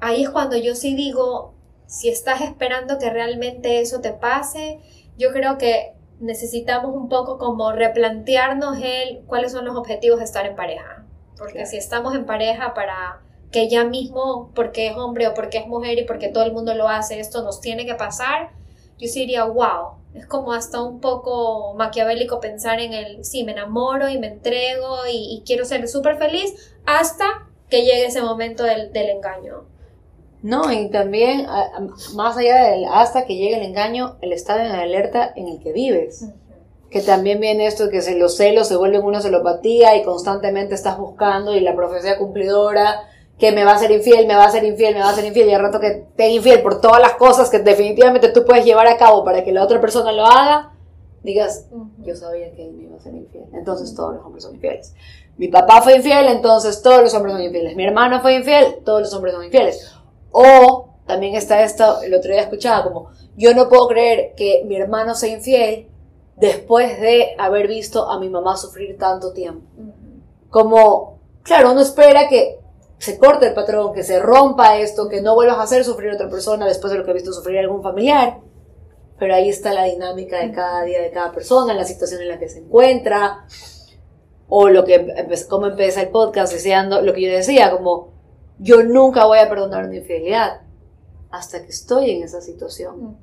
[0.00, 1.54] ahí es cuando yo sí digo,
[1.86, 4.80] si estás esperando que realmente eso te pase,
[5.18, 10.46] yo creo que necesitamos un poco como replantearnos el cuáles son los objetivos de estar
[10.46, 11.06] en pareja.
[11.38, 15.66] Porque si estamos en pareja para que ya mismo, porque es hombre o porque es
[15.66, 18.50] mujer y porque todo el mundo lo hace, esto nos tiene que pasar,
[18.98, 23.52] yo sí diría, wow, es como hasta un poco maquiavélico pensar en el, sí, me
[23.52, 27.24] enamoro y me entrego y, quiero ser súper feliz hasta
[27.68, 29.64] que llegue ese momento del, engaño.
[30.42, 31.46] No, y también,
[32.14, 35.72] más allá del hasta que llegue el engaño, el estado en alerta en el que
[35.72, 36.26] vives.
[36.90, 40.98] Que también viene esto de que los celos se vuelven una celopatía y constantemente estás
[40.98, 43.06] buscando y la profecía cumplidora
[43.40, 45.24] que me va a ser infiel, me va a ser infiel, me va a ser
[45.24, 48.66] infiel, y al rato que te infiel por todas las cosas que definitivamente tú puedes
[48.66, 50.74] llevar a cabo para que la otra persona lo haga,
[51.22, 51.66] digas,
[51.98, 53.44] yo sabía que él me iba a ser infiel.
[53.54, 54.94] Entonces todos los hombres son infieles.
[55.38, 57.74] Mi papá fue infiel, entonces todos los hombres son infieles.
[57.76, 59.90] Mi hermano fue infiel, todos los hombres son infieles.
[60.32, 64.76] O también está esto, el otro día escuchaba como, yo no puedo creer que mi
[64.76, 65.88] hermano sea infiel
[66.36, 69.66] después de haber visto a mi mamá sufrir tanto tiempo.
[70.50, 72.59] Como, claro, uno espera que
[73.00, 76.14] se corte el patrón, que se rompa esto, que no vuelvas a hacer sufrir a
[76.16, 78.40] otra persona después de lo que ha visto sufrir a algún familiar.
[79.18, 82.38] Pero ahí está la dinámica de cada día de cada persona, la situación en la
[82.38, 83.46] que se encuentra,
[84.48, 85.14] o lo que,
[85.48, 88.08] como empieza el podcast deseando, lo que yo decía, como
[88.58, 90.60] yo nunca voy a perdonar una infidelidad
[91.30, 93.16] hasta que estoy en esa situación.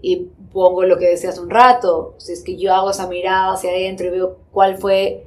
[0.00, 3.52] Y pongo lo que decía hace un rato, si es que yo hago esa mirada
[3.52, 5.26] hacia adentro y veo cuál fue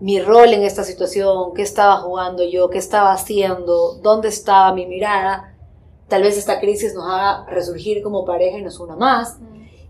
[0.00, 4.86] mi rol en esta situación, qué estaba jugando yo, qué estaba haciendo, dónde estaba mi
[4.86, 5.54] mirada,
[6.08, 9.38] tal vez esta crisis nos haga resurgir como pareja y nos una más,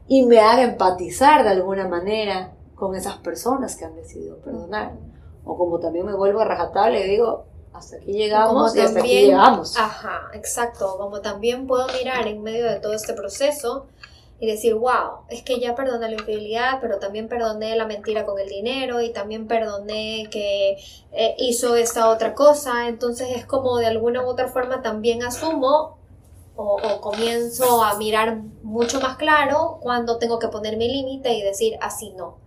[0.09, 4.93] y me haga empatizar de alguna manera con esas personas que han decidido perdonar.
[5.45, 9.09] O como también me vuelvo a rajatabla y digo, hasta aquí llegamos y hasta aquí
[9.09, 9.77] llegamos.
[9.79, 10.97] Ajá, exacto.
[10.99, 13.87] Como también puedo mirar en medio de todo este proceso
[14.41, 18.39] y decir, wow, es que ya perdoné la infidelidad, pero también perdoné la mentira con
[18.41, 20.79] el dinero y también perdoné que
[21.13, 22.89] eh, hizo esta otra cosa.
[22.89, 25.99] Entonces es como de alguna u otra forma también asumo
[26.57, 31.43] o, o comienzo a mirar mucho más claro cuando tengo que poner mi límite y
[31.43, 32.39] decir, así no,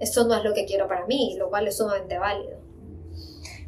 [0.00, 2.58] esto no es lo que quiero para mí, lo cual es sumamente válido.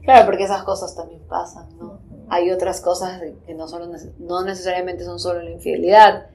[0.02, 2.00] Claro, porque esas cosas también pasan, ¿no?
[2.28, 3.86] Hay otras cosas que no, solo,
[4.18, 6.26] no necesariamente son solo la infidelidad,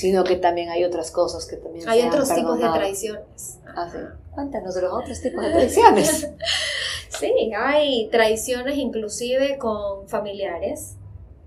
[0.00, 3.58] sino que también hay otras cosas que también Hay otros tipos de traiciones.
[3.66, 3.98] Ah, sí.
[4.30, 6.26] Cuéntanos de los otros tipos de traiciones.
[7.08, 10.96] sí, hay traiciones inclusive con familiares.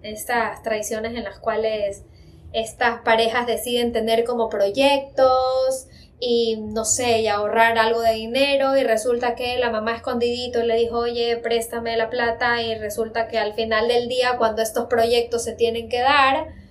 [0.04, 2.04] Estas traiciones en las cuales
[2.52, 5.88] estas parejas deciden tener como proyectos,
[6.20, 10.78] y no sé, y ahorrar algo de dinero y resulta que la mamá escondidito le
[10.78, 15.44] dijo, oye, préstame la plata y resulta que al final del día cuando estos proyectos
[15.44, 16.63] se tienen que dar,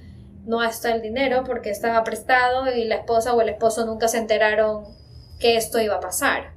[0.45, 4.19] no está el dinero porque estaba prestado y la esposa o el esposo nunca se
[4.19, 4.85] enteraron
[5.39, 6.53] que esto iba a pasar.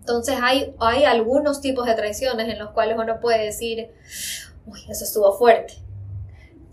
[0.00, 3.90] Entonces hay, hay algunos tipos de traiciones en los cuales uno puede decir,
[4.66, 5.74] uy, eso estuvo fuerte.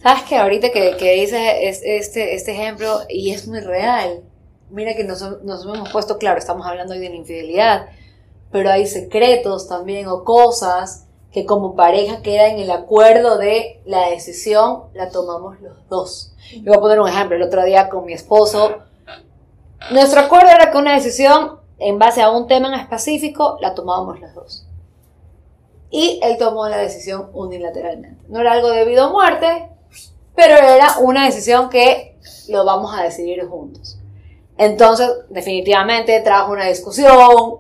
[0.02, 4.24] Sabes que ahorita que, que dices este, este ejemplo, y es muy real,
[4.70, 7.88] mira que nos, hemos puesto claro, estamos hablando hoy de la infidelidad,
[8.52, 14.10] pero hay secretos también o cosas que como pareja quedan en el acuerdo de la
[14.10, 16.34] decisión, la tomamos los dos.
[16.54, 18.78] Yo voy a poner un ejemplo, el otro día con mi esposo,
[19.92, 24.20] nuestro acuerdo era que una decisión en base a un tema en específico la tomábamos
[24.20, 24.66] los dos.
[25.90, 28.26] Y él tomó la decisión unilateralmente.
[28.28, 29.70] No era algo debido a muerte,
[30.36, 32.18] pero era una decisión que
[32.50, 33.98] lo vamos a decidir juntos.
[34.58, 37.60] Entonces, definitivamente trajo una discusión,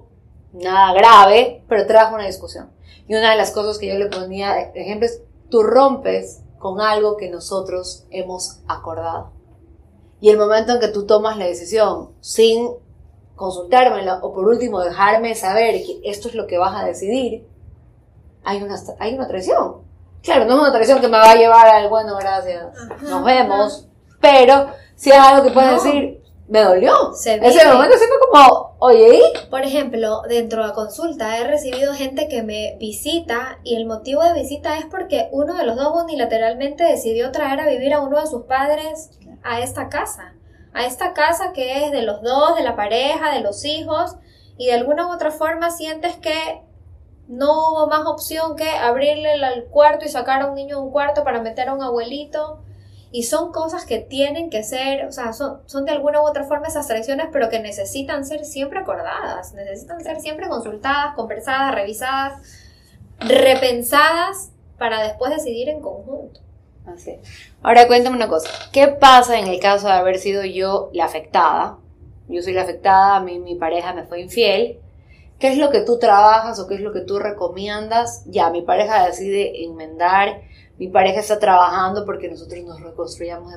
[0.53, 2.69] nada grave, pero trajo una discusión.
[3.07, 6.81] Y una de las cosas que yo le ponía de ejemplo es, tú rompes con
[6.81, 9.31] algo que nosotros hemos acordado.
[10.19, 12.69] Y el momento en que tú tomas la decisión sin
[13.35, 17.47] consultármela o por último dejarme saber que esto es lo que vas a decidir,
[18.43, 19.87] hay una, hay una traición.
[20.23, 22.65] Claro, no es una traición que me va a llevar al bueno, gracias,
[23.01, 23.87] nos vemos,
[24.19, 27.13] pero si es algo que puedes decir, me dolió.
[27.13, 32.75] Ese momento fue como, oye, Por ejemplo, dentro de consulta he recibido gente que me
[32.79, 37.59] visita y el motivo de visita es porque uno de los dos unilateralmente decidió traer
[37.61, 39.11] a vivir a uno de sus padres
[39.43, 40.33] a esta casa.
[40.73, 44.15] A esta casa que es de los dos, de la pareja, de los hijos
[44.57, 46.61] y de alguna u otra forma sientes que
[47.27, 50.91] no hubo más opción que abrirle el cuarto y sacar a un niño de un
[50.91, 52.59] cuarto para meter a un abuelito
[53.11, 56.43] y son cosas que tienen que ser, o sea, son, son de alguna u otra
[56.43, 62.41] forma esas traiciones, pero que necesitan ser siempre acordadas, necesitan ser siempre consultadas, conversadas, revisadas,
[63.19, 66.41] repensadas para después decidir en conjunto.
[66.85, 67.17] Así.
[67.61, 71.77] Ahora cuéntame una cosa, ¿qué pasa en el caso de haber sido yo la afectada?
[72.29, 74.79] Yo soy la afectada, a mí mi pareja me fue infiel.
[75.39, 78.23] ¿Qué es lo que tú trabajas o qué es lo que tú recomiendas?
[78.25, 80.41] Ya, mi pareja decide enmendar
[80.77, 83.53] mi pareja está trabajando porque nosotros nos reconstruyamos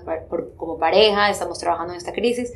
[0.56, 2.52] como pareja, estamos trabajando en esta crisis,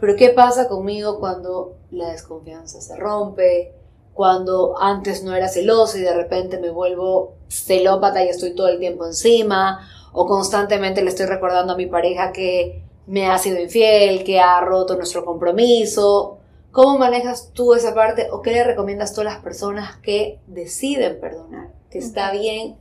[0.00, 3.74] pero ¿qué pasa conmigo cuando la desconfianza se rompe?
[4.14, 8.78] Cuando antes no era celoso y de repente me vuelvo celópata y estoy todo el
[8.78, 14.24] tiempo encima, o constantemente le estoy recordando a mi pareja que me ha sido infiel,
[14.24, 16.38] que ha roto nuestro compromiso.
[16.72, 21.20] ¿Cómo manejas tú esa parte o qué le recomiendas tú a las personas que deciden
[21.20, 21.72] perdonar?
[21.90, 22.76] Que está bien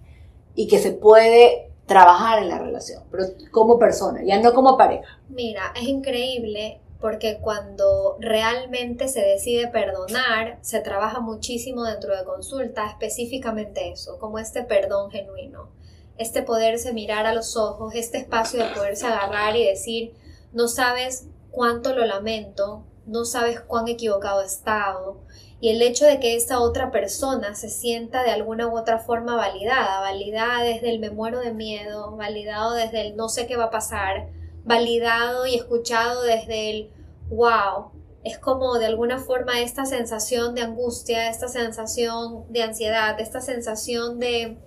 [0.60, 5.22] y que se puede trabajar en la relación, pero como persona, ya no como pareja.
[5.30, 12.86] Mira, es increíble porque cuando realmente se decide perdonar, se trabaja muchísimo dentro de consulta,
[12.90, 15.70] específicamente eso, como este perdón genuino,
[16.18, 20.14] este poderse mirar a los ojos, este espacio de poderse agarrar y decir,
[20.52, 25.22] no sabes cuánto lo lamento, no sabes cuán equivocado he estado,
[25.62, 29.36] y el hecho de que esta otra persona se sienta de alguna u otra forma
[29.36, 33.66] validada, validada desde el me muero de miedo, validado desde el no sé qué va
[33.66, 34.30] a pasar,
[34.64, 36.92] validado y escuchado desde el
[37.30, 37.92] wow,
[38.24, 44.18] es como de alguna forma esta sensación de angustia, esta sensación de ansiedad, esta sensación
[44.18, 44.58] de,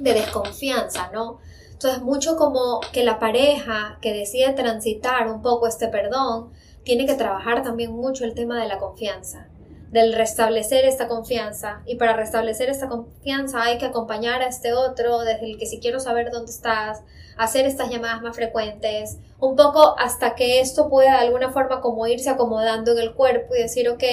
[0.00, 1.38] de desconfianza, ¿no?
[1.70, 6.50] Entonces, mucho como que la pareja que decide transitar un poco este perdón,
[6.82, 9.48] tiene que trabajar también mucho el tema de la confianza
[9.96, 11.82] del restablecer esta confianza.
[11.86, 15.80] Y para restablecer esta confianza hay que acompañar a este otro, desde el que si
[15.80, 17.02] quiero saber dónde estás,
[17.38, 22.06] hacer estas llamadas más frecuentes, un poco hasta que esto pueda de alguna forma como
[22.06, 24.04] irse acomodando en el cuerpo y decir, ok,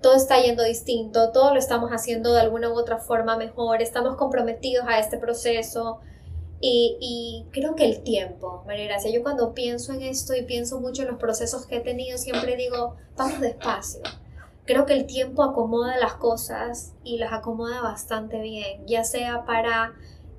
[0.00, 4.16] todo está yendo distinto, todo lo estamos haciendo de alguna u otra forma mejor, estamos
[4.16, 6.00] comprometidos a este proceso.
[6.62, 10.80] Y, y creo que el tiempo, María Gracia, yo cuando pienso en esto y pienso
[10.80, 14.02] mucho en los procesos que he tenido, siempre digo, vamos despacio
[14.70, 19.94] creo que el tiempo acomoda las cosas y las acomoda bastante bien, ya sea para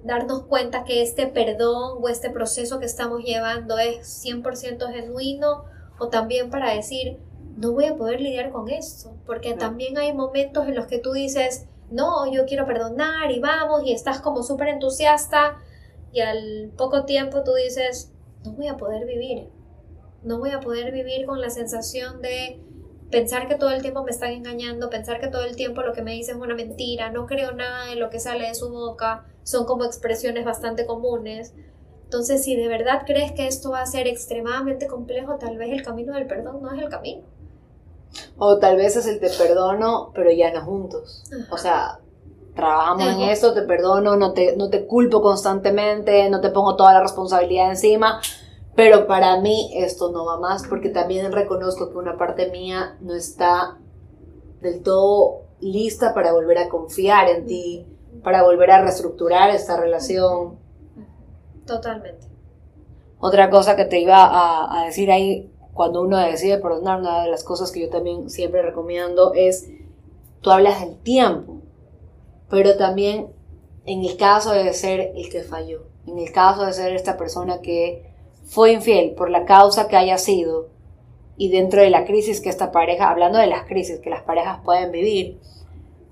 [0.05, 5.65] darnos cuenta que este perdón o este proceso que estamos llevando es 100% genuino
[5.99, 7.19] o también para decir,
[7.57, 11.11] no voy a poder lidiar con esto, porque también hay momentos en los que tú
[11.11, 15.57] dices, no, yo quiero perdonar y vamos y estás como súper entusiasta
[16.13, 18.13] y al poco tiempo tú dices,
[18.45, 19.49] no voy a poder vivir,
[20.23, 22.61] no voy a poder vivir con la sensación de
[23.11, 26.01] pensar que todo el tiempo me están engañando, pensar que todo el tiempo lo que
[26.01, 29.25] me dice es una mentira, no creo nada en lo que sale de su boca,
[29.43, 31.53] son como expresiones bastante comunes.
[32.05, 35.83] Entonces, si de verdad crees que esto va a ser extremadamente complejo, tal vez el
[35.83, 37.23] camino del perdón no es el camino.
[38.37, 41.23] O tal vez es el te perdono, pero ya no juntos.
[41.49, 41.99] O sea,
[42.55, 46.93] trabajamos en eso, te perdono, no te, no te culpo constantemente, no te pongo toda
[46.93, 48.19] la responsabilidad encima,
[48.75, 53.13] pero para mí esto no va más porque también reconozco que una parte mía no
[53.13, 53.77] está
[54.61, 57.85] del todo lista para volver a confiar en ti,
[58.23, 60.59] para volver a reestructurar esta relación.
[61.65, 62.27] Totalmente.
[63.19, 67.43] Otra cosa que te iba a, decir ahí, cuando uno decide perdonar, una de las
[67.43, 69.69] cosas que yo también siempre recomiendo es,
[70.41, 71.61] tú hablas del tiempo,
[72.49, 73.27] pero también
[73.85, 77.61] en el caso de ser el que falló, en el caso de ser esta persona
[77.61, 78.10] que
[78.51, 80.67] fue infiel por la causa que haya sido
[81.37, 84.59] y dentro de la crisis que esta pareja, hablando de las crisis que las parejas
[84.65, 85.39] pueden vivir,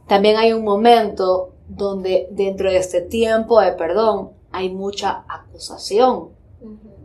[0.07, 6.29] también hay un momento donde dentro de este tiempo de perdón hay mucha acusación,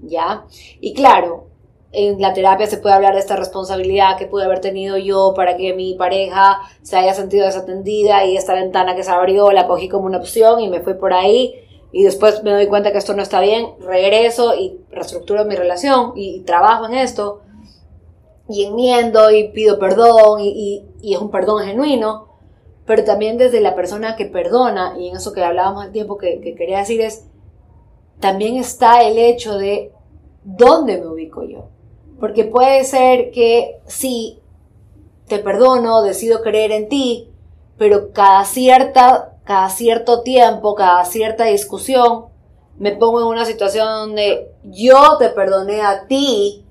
[0.02, 0.44] ¿ya?
[0.80, 1.48] Y claro,
[1.90, 5.56] en la terapia se puede hablar de esta responsabilidad que pude haber tenido yo para
[5.56, 9.88] que mi pareja se haya sentido desatendida y esta ventana que se abrió la cogí
[9.88, 11.63] como una opción y me fui por ahí
[11.96, 16.10] y después me doy cuenta que esto no está bien, regreso y reestructuro mi relación
[16.16, 17.42] y, trabajo en esto
[18.48, 22.26] y enmiendo y pido perdón y, es un perdón genuino,
[22.84, 26.40] pero también desde la persona que perdona, y en eso que hablábamos al tiempo que,
[26.40, 27.26] que quería decir es,
[28.18, 29.92] también está el hecho de
[30.42, 31.68] dónde me ubico yo.
[32.18, 34.40] Porque puede ser que sí,
[35.28, 37.30] te perdono, decido creer en ti,
[37.78, 42.26] pero cada cierta cada cierto tiempo, cada cierta discusión,
[42.78, 46.64] me pongo en una situación donde yo te perdoné a ti,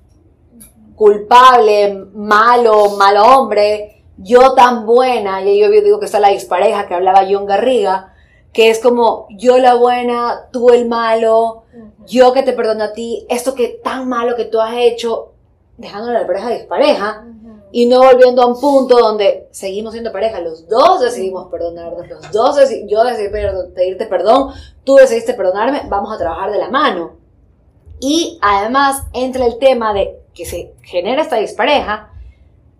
[0.94, 6.94] culpable, malo, malo hombre, yo tan buena, y yo digo que está la dispareja que
[6.94, 8.12] hablaba John Garriga,
[8.52, 11.64] que es como yo la buena, tú el malo,
[12.06, 15.32] yo que te perdono a ti, esto que tan malo que tú has hecho,
[15.76, 17.24] dejando la pareja dispareja,
[17.76, 22.30] y no volviendo a un punto donde seguimos siendo pareja, los dos decidimos perdonarnos, los
[22.30, 22.56] dos,
[22.86, 24.52] yo decidí pedirte perdón,
[24.84, 27.16] tú decidiste perdonarme, vamos a trabajar de la mano.
[27.98, 32.12] Y además entra el tema de que se genera esta dispareja,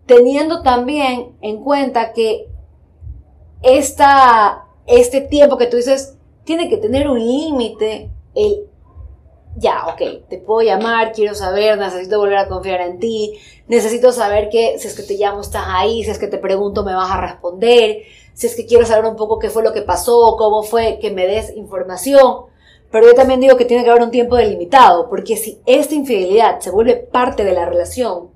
[0.06, 2.46] teniendo también en cuenta que
[3.62, 8.68] esta, este tiempo que tú dices tiene que tener un límite, el
[9.56, 13.38] ya, ok, te puedo llamar, quiero saber, necesito volver a confiar en ti,
[13.68, 16.84] necesito saber que si es que te llamo estás ahí, si es que te pregunto
[16.84, 18.02] me vas a responder,
[18.32, 21.12] si es que quiero saber un poco qué fue lo que pasó, cómo fue, que
[21.12, 22.46] me des información.
[22.90, 26.60] Pero yo también digo que tiene que haber un tiempo delimitado, porque si esta infidelidad
[26.60, 28.28] se vuelve parte de la relación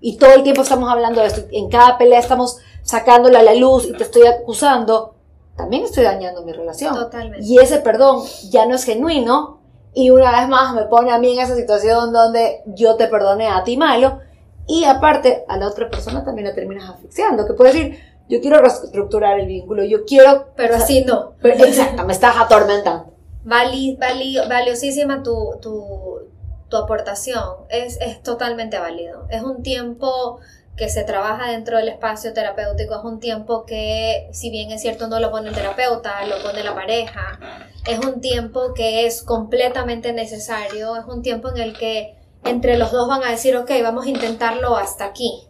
[0.00, 3.54] y todo el tiempo estamos hablando de esto, en cada pelea estamos sacándola a la
[3.54, 5.14] luz y te estoy acusando,
[5.56, 6.94] también estoy dañando mi relación.
[6.94, 7.44] Totalmente.
[7.46, 9.59] Y ese perdón ya no es genuino,
[9.94, 13.48] y una vez más me pone a mí en esa situación donde yo te perdoné
[13.48, 14.20] a ti malo
[14.66, 18.60] y aparte a la otra persona también la terminas asfixiando, que puede decir, yo quiero
[18.60, 20.46] reestructurar el vínculo, yo quiero...
[20.54, 21.32] Pero así no.
[21.42, 23.12] exacto, me estás atormentando.
[23.42, 26.20] Vali, vali, valiosísima tu, tu,
[26.68, 29.26] tu aportación, es, es totalmente válido.
[29.30, 30.38] Es un tiempo
[30.80, 35.08] que se trabaja dentro del espacio terapéutico es un tiempo que, si bien es cierto,
[35.08, 37.38] no lo pone el terapeuta, lo pone la pareja,
[37.86, 42.92] es un tiempo que es completamente necesario, es un tiempo en el que entre los
[42.92, 45.46] dos van a decir, ok, vamos a intentarlo hasta aquí,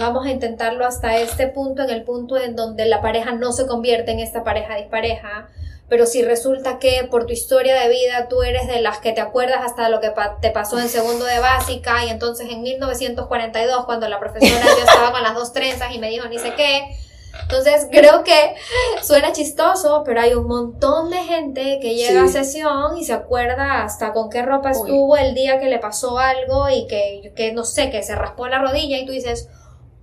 [0.00, 3.68] vamos a intentarlo hasta este punto, en el punto en donde la pareja no se
[3.68, 5.50] convierte en esta pareja dispareja,
[5.94, 9.20] pero si resulta que por tu historia de vida tú eres de las que te
[9.20, 14.08] acuerdas hasta lo que te pasó en segundo de básica y entonces en 1942 cuando
[14.08, 16.98] la profesora yo estaba con las dos trenzas y me dijo ni sé qué,
[17.42, 18.56] Entonces creo que
[19.04, 23.84] suena chistoso, pero hay un montón de gente que llega a sesión y se acuerda
[23.84, 27.62] hasta con qué ropa estuvo el día que le pasó algo y que, que, no
[27.64, 29.48] sé, que se raspó la rodilla y tú dices,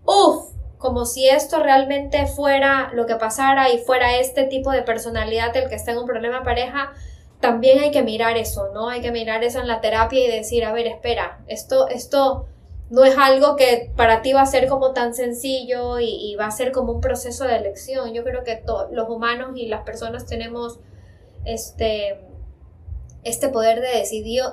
[0.05, 5.55] uff, como si esto realmente fuera lo que pasara y fuera este tipo de personalidad
[5.55, 6.91] el que está en un problema de pareja,
[7.39, 8.89] también hay que mirar eso, ¿no?
[8.89, 12.47] Hay que mirar eso en la terapia y decir, a ver, espera, esto, esto
[12.89, 16.51] no es algo que para ti va a ser como tan sencillo y, va a
[16.51, 18.13] ser como un proceso de elección.
[18.13, 20.79] Yo creo que los humanos y las personas tenemos
[21.45, 22.25] este,
[23.23, 24.03] este poder de,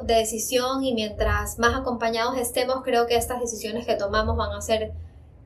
[0.02, 4.60] de decisión y mientras más acompañados estemos, creo que estas decisiones que tomamos van a
[4.60, 4.92] ser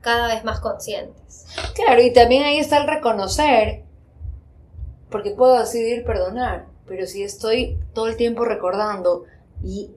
[0.03, 1.47] cada vez más conscientes.
[1.73, 3.83] Claro, y también ahí está el reconocer,
[5.09, 9.23] porque puedo decidir perdonar, pero si estoy todo el tiempo recordando
[9.63, 9.91] y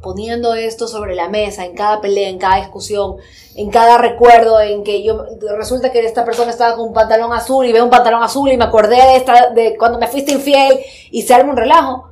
[0.00, 3.16] poniendo esto sobre la mesa en cada pelea, en cada discusión,
[3.56, 5.24] en cada recuerdo en que yo
[5.56, 8.56] resulta que esta persona estaba con un pantalón azul y veo un pantalón azul y
[8.56, 10.78] me acordé de esta de cuando me fuiste infiel
[11.10, 12.10] y se arma un relajo.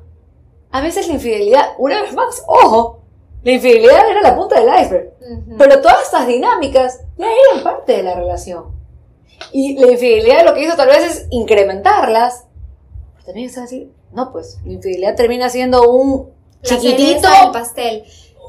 [0.71, 3.02] A veces la infidelidad, una vez más, ojo,
[3.45, 5.13] la infidelidad era la punta del iceberg.
[5.59, 8.67] Pero todas estas dinámicas ya eran parte de la relación.
[9.51, 12.45] Y la infidelidad lo que hizo tal vez es incrementarlas.
[13.15, 16.31] Pero también es así, no, pues la infidelidad termina siendo un
[16.63, 17.29] chiquitito.
[17.53, 18.05] pastel.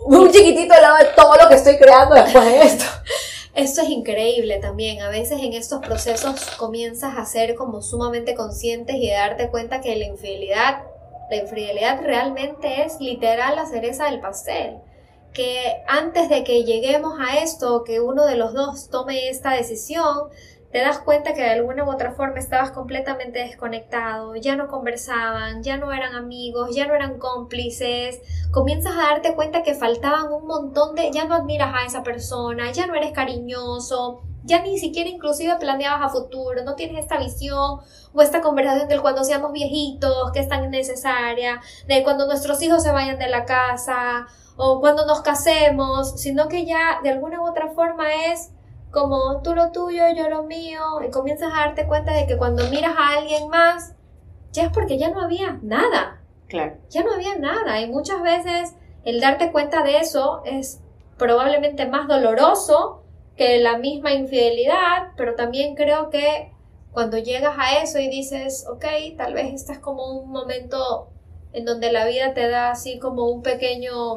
[0.06, 2.86] Un chiquitito al lado de todo lo que estoy creando después de esto.
[3.56, 5.02] Esto es increíble también.
[5.02, 9.80] A veces en estos procesos comienzas a ser como sumamente conscientes y de darte cuenta
[9.80, 10.84] que la infidelidad
[11.30, 14.78] la infidelidad realmente es literal la cereza del pastel.
[15.34, 20.30] Que antes de que lleguemos a esto, que uno de los dos tome esta decisión,
[20.74, 25.62] te das cuenta que de alguna u otra forma estabas completamente desconectado, ya no conversaban,
[25.62, 28.22] ya no eran amigos, ya no eran cómplices,
[28.52, 32.72] comienzas a darte cuenta que faltaban un montón de, ya no admiras a esa persona,
[32.72, 37.80] ya no eres cariñoso, ya ni siquiera inclusive planeabas a futuro, no tienes esta visión
[38.12, 42.82] o esta conversación del cuando seamos viejitos, que es tan necesaria, de cuando nuestros hijos
[42.82, 44.28] se vayan de la casa
[44.58, 48.52] o cuando nos casemos, sino que ya de alguna u otra forma es
[48.92, 52.68] como tú lo tuyo, yo lo mío, y comienzas a darte cuenta de que cuando
[52.70, 53.96] miras a alguien más,
[54.52, 56.22] ya es porque ya no había nada.
[56.48, 56.78] Claro.
[56.90, 57.82] Ya no había nada.
[57.82, 60.80] Y muchas veces el darte cuenta de eso es
[61.18, 63.04] probablemente más doloroso
[63.36, 66.52] que la misma infidelidad, pero también creo que
[66.92, 68.86] cuando llegas a eso y dices, ok,
[69.18, 71.10] tal vez este es como un momento
[71.54, 74.16] en donde la vida te da así como un pequeño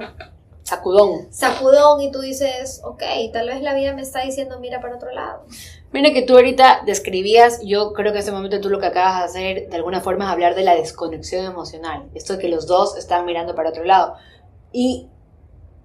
[0.62, 1.32] sacudón.
[1.32, 5.12] Sacudón y tú dices, ok, tal vez la vida me está diciendo, mira para otro
[5.12, 5.44] lado.
[5.92, 9.18] Mira que tú ahorita describías, yo creo que en este momento tú lo que acabas
[9.18, 12.66] de hacer de alguna forma es hablar de la desconexión emocional, esto de que los
[12.66, 14.16] dos están mirando para otro lado.
[14.72, 15.08] Y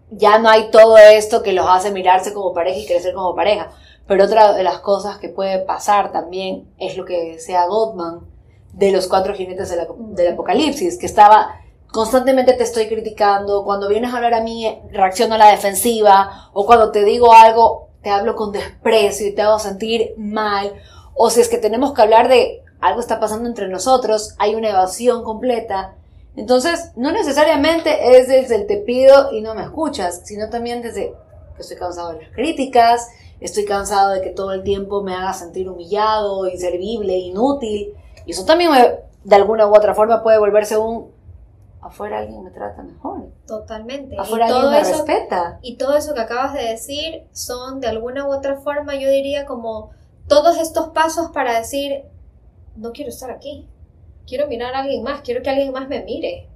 [0.09, 3.71] ya no hay todo esto que los hace mirarse como pareja y crecer como pareja.
[4.07, 8.30] Pero otra de las cosas que puede pasar también es lo que decía Goldman
[8.73, 11.59] de los cuatro jinetes del apocalipsis, que estaba
[11.91, 16.65] constantemente te estoy criticando, cuando vienes a hablar a mí reacciono a la defensiva, o
[16.65, 20.73] cuando te digo algo te hablo con desprecio y te hago sentir mal,
[21.13, 24.69] o si es que tenemos que hablar de algo está pasando entre nosotros, hay una
[24.69, 25.95] evasión completa,
[26.35, 31.13] entonces, no necesariamente es desde el te pido y no me escuchas, sino también desde
[31.55, 33.09] que estoy cansado de las críticas,
[33.41, 37.93] estoy cansado de que todo el tiempo me haga sentir humillado, inservible, inútil.
[38.31, 38.71] Y eso también
[39.23, 41.11] de alguna u otra forma puede volverse un
[41.81, 43.29] afuera alguien me trata mejor.
[43.47, 44.15] Totalmente.
[44.17, 45.59] Afuera alguien me respeta.
[45.61, 49.45] Y todo eso que acabas de decir son de alguna u otra forma, yo diría
[49.45, 49.89] como
[50.27, 52.03] todos estos pasos para decir,
[52.75, 53.67] no quiero estar aquí
[54.31, 56.47] quiero mirar a alguien más, quiero que alguien más me mire.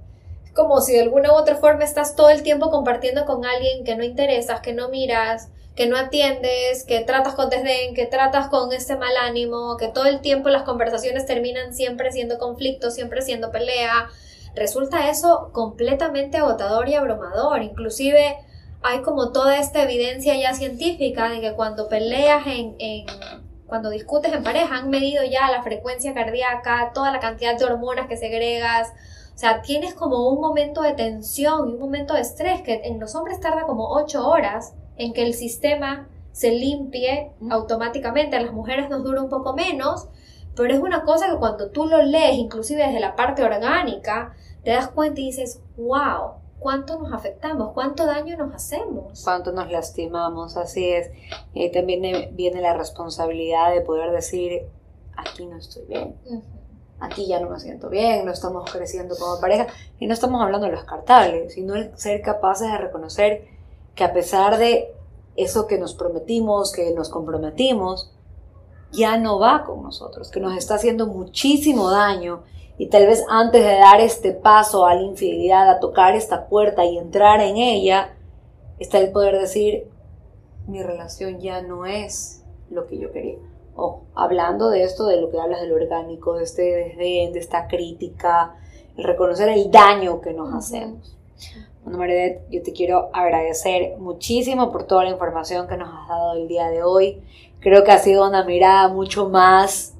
[0.44, 3.84] Es como si de alguna u otra forma estás todo el tiempo compartiendo con alguien
[3.84, 8.48] que no interesas, que no miras, que no atiendes, que tratas con desdén, que tratas
[8.48, 13.20] con este mal ánimo, que todo el tiempo las conversaciones terminan siempre siendo conflicto, siempre
[13.20, 14.08] siendo pelea.
[14.54, 17.62] Resulta eso completamente agotador y abrumador.
[17.62, 18.38] Inclusive
[18.82, 23.04] hay como toda esta evidencia ya científica de que cuando peleas en, en
[23.66, 28.08] cuando discutes en pareja, han medido ya la frecuencia cardíaca, toda la cantidad de hormonas
[28.08, 28.88] que segregas.
[29.34, 32.98] O sea, tienes como un momento de tensión y un momento de estrés que en
[32.98, 38.36] los hombres tarda como 8 horas en que el sistema se limpie automáticamente.
[38.36, 40.08] A las mujeres nos dura un poco menos,
[40.54, 44.70] pero es una cosa que cuando tú lo lees, inclusive desde la parte orgánica, te
[44.70, 49.22] das cuenta y dices, wow, cuánto nos afectamos, cuánto daño nos hacemos.
[49.22, 51.10] Cuánto nos lastimamos, así es.
[51.54, 54.62] Y también viene la responsabilidad de poder decir,
[55.16, 56.16] aquí no estoy bien.
[56.98, 59.66] Aquí ya no me siento bien, no estamos creciendo como pareja.
[59.98, 63.55] Y no estamos hablando de lo descartable, sino el ser capaces de reconocer
[63.96, 64.94] que a pesar de
[65.34, 68.12] eso que nos prometimos, que nos comprometimos,
[68.92, 72.44] ya no va con nosotros, que nos está haciendo muchísimo daño
[72.78, 76.84] y tal vez antes de dar este paso a la infidelidad, a tocar esta puerta
[76.84, 78.14] y entrar en ella,
[78.78, 79.88] está el poder decir,
[80.66, 83.38] mi relación ya no es lo que yo quería.
[83.74, 87.66] O hablando de esto, de lo que hablas del orgánico, de este desdén, de esta
[87.66, 88.56] crítica,
[88.96, 91.16] el reconocer el daño que nos hacemos.
[91.86, 96.32] Bueno, Maridet, yo te quiero agradecer muchísimo por toda la información que nos has dado
[96.32, 97.22] el día de hoy.
[97.60, 99.94] Creo que ha sido una mirada mucho más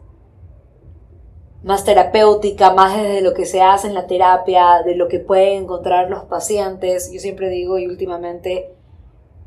[1.62, 5.62] más terapéutica, más desde lo que se hace en la terapia, de lo que pueden
[5.62, 7.12] encontrar los pacientes.
[7.12, 8.74] Yo siempre digo y últimamente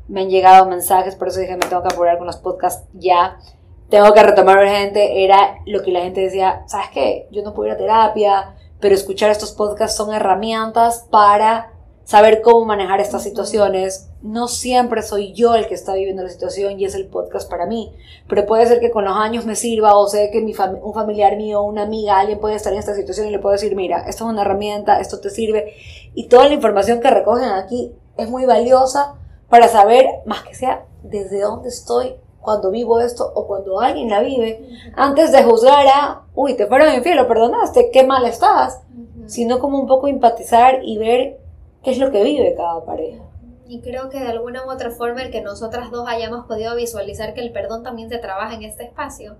[0.08, 3.38] me han llegado mensajes, por eso dije me tengo que apurar con los podcasts ya.
[3.90, 7.28] Tengo que retomar gente, era lo que la gente decía, ¿sabes qué?
[7.32, 11.74] Yo no puedo ir a terapia, pero escuchar estos podcasts son herramientas para
[12.10, 14.10] saber cómo manejar estas situaciones.
[14.20, 17.66] No siempre soy yo el que está viviendo la situación y es el podcast para
[17.66, 17.94] mí,
[18.28, 20.52] pero puede ser que con los años me sirva o sé que mi
[20.82, 23.76] un familiar mío, una amiga, alguien puede estar en esta situación y le puedo decir,
[23.76, 25.74] mira, esto es una herramienta, esto te sirve
[26.12, 29.14] y toda la información que recogen aquí es muy valiosa
[29.48, 34.18] para saber, más que sea, desde dónde estoy cuando vivo esto o cuando alguien la
[34.18, 38.80] vive, antes de juzgar a, uy, te fueron infiel, lo perdonaste, qué mal estás,
[39.26, 41.39] sino como un poco empatizar y ver
[41.82, 43.22] qué es lo que vive cada pareja.
[43.68, 47.34] Y creo que de alguna u otra forma el que nosotras dos hayamos podido visualizar
[47.34, 49.36] que el perdón también se trabaja en este espacio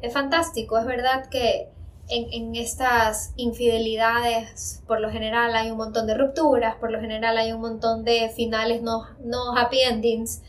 [0.00, 0.78] es fantástico.
[0.78, 1.68] Es verdad que
[2.08, 7.52] en, estas infidelidades, por lo general hay un montón de rupturas, por lo general hay
[7.52, 10.42] un montón de finales no, no happy endings,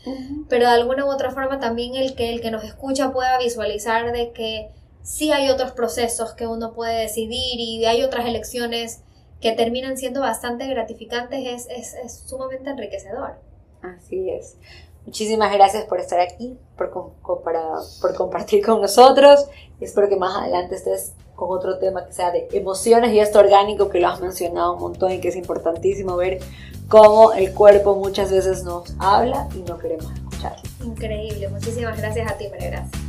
[0.48, 4.12] pero de alguna u otra forma también el que el que nos escucha pueda visualizar
[4.12, 4.70] de que
[5.02, 9.02] sí hay otros procesos que uno puede decidir y hay otras elecciones
[9.40, 13.36] que terminan siendo bastante gratificantes es, es, es sumamente enriquecedor.
[13.82, 14.56] Así es.
[15.06, 16.90] Muchísimas gracias por estar aquí, por,
[17.42, 17.62] para,
[18.00, 19.48] por compartir con nosotros.
[19.80, 23.88] Espero que más adelante estés con otro tema que sea de emociones y esto orgánico
[23.88, 26.40] que lo has mencionado un montón y que es importantísimo ver
[26.88, 30.56] cómo el cuerpo muchas veces nos habla y no queremos escuchar.
[30.84, 33.07] Increíble, muchísimas gracias a ti, María Gracia.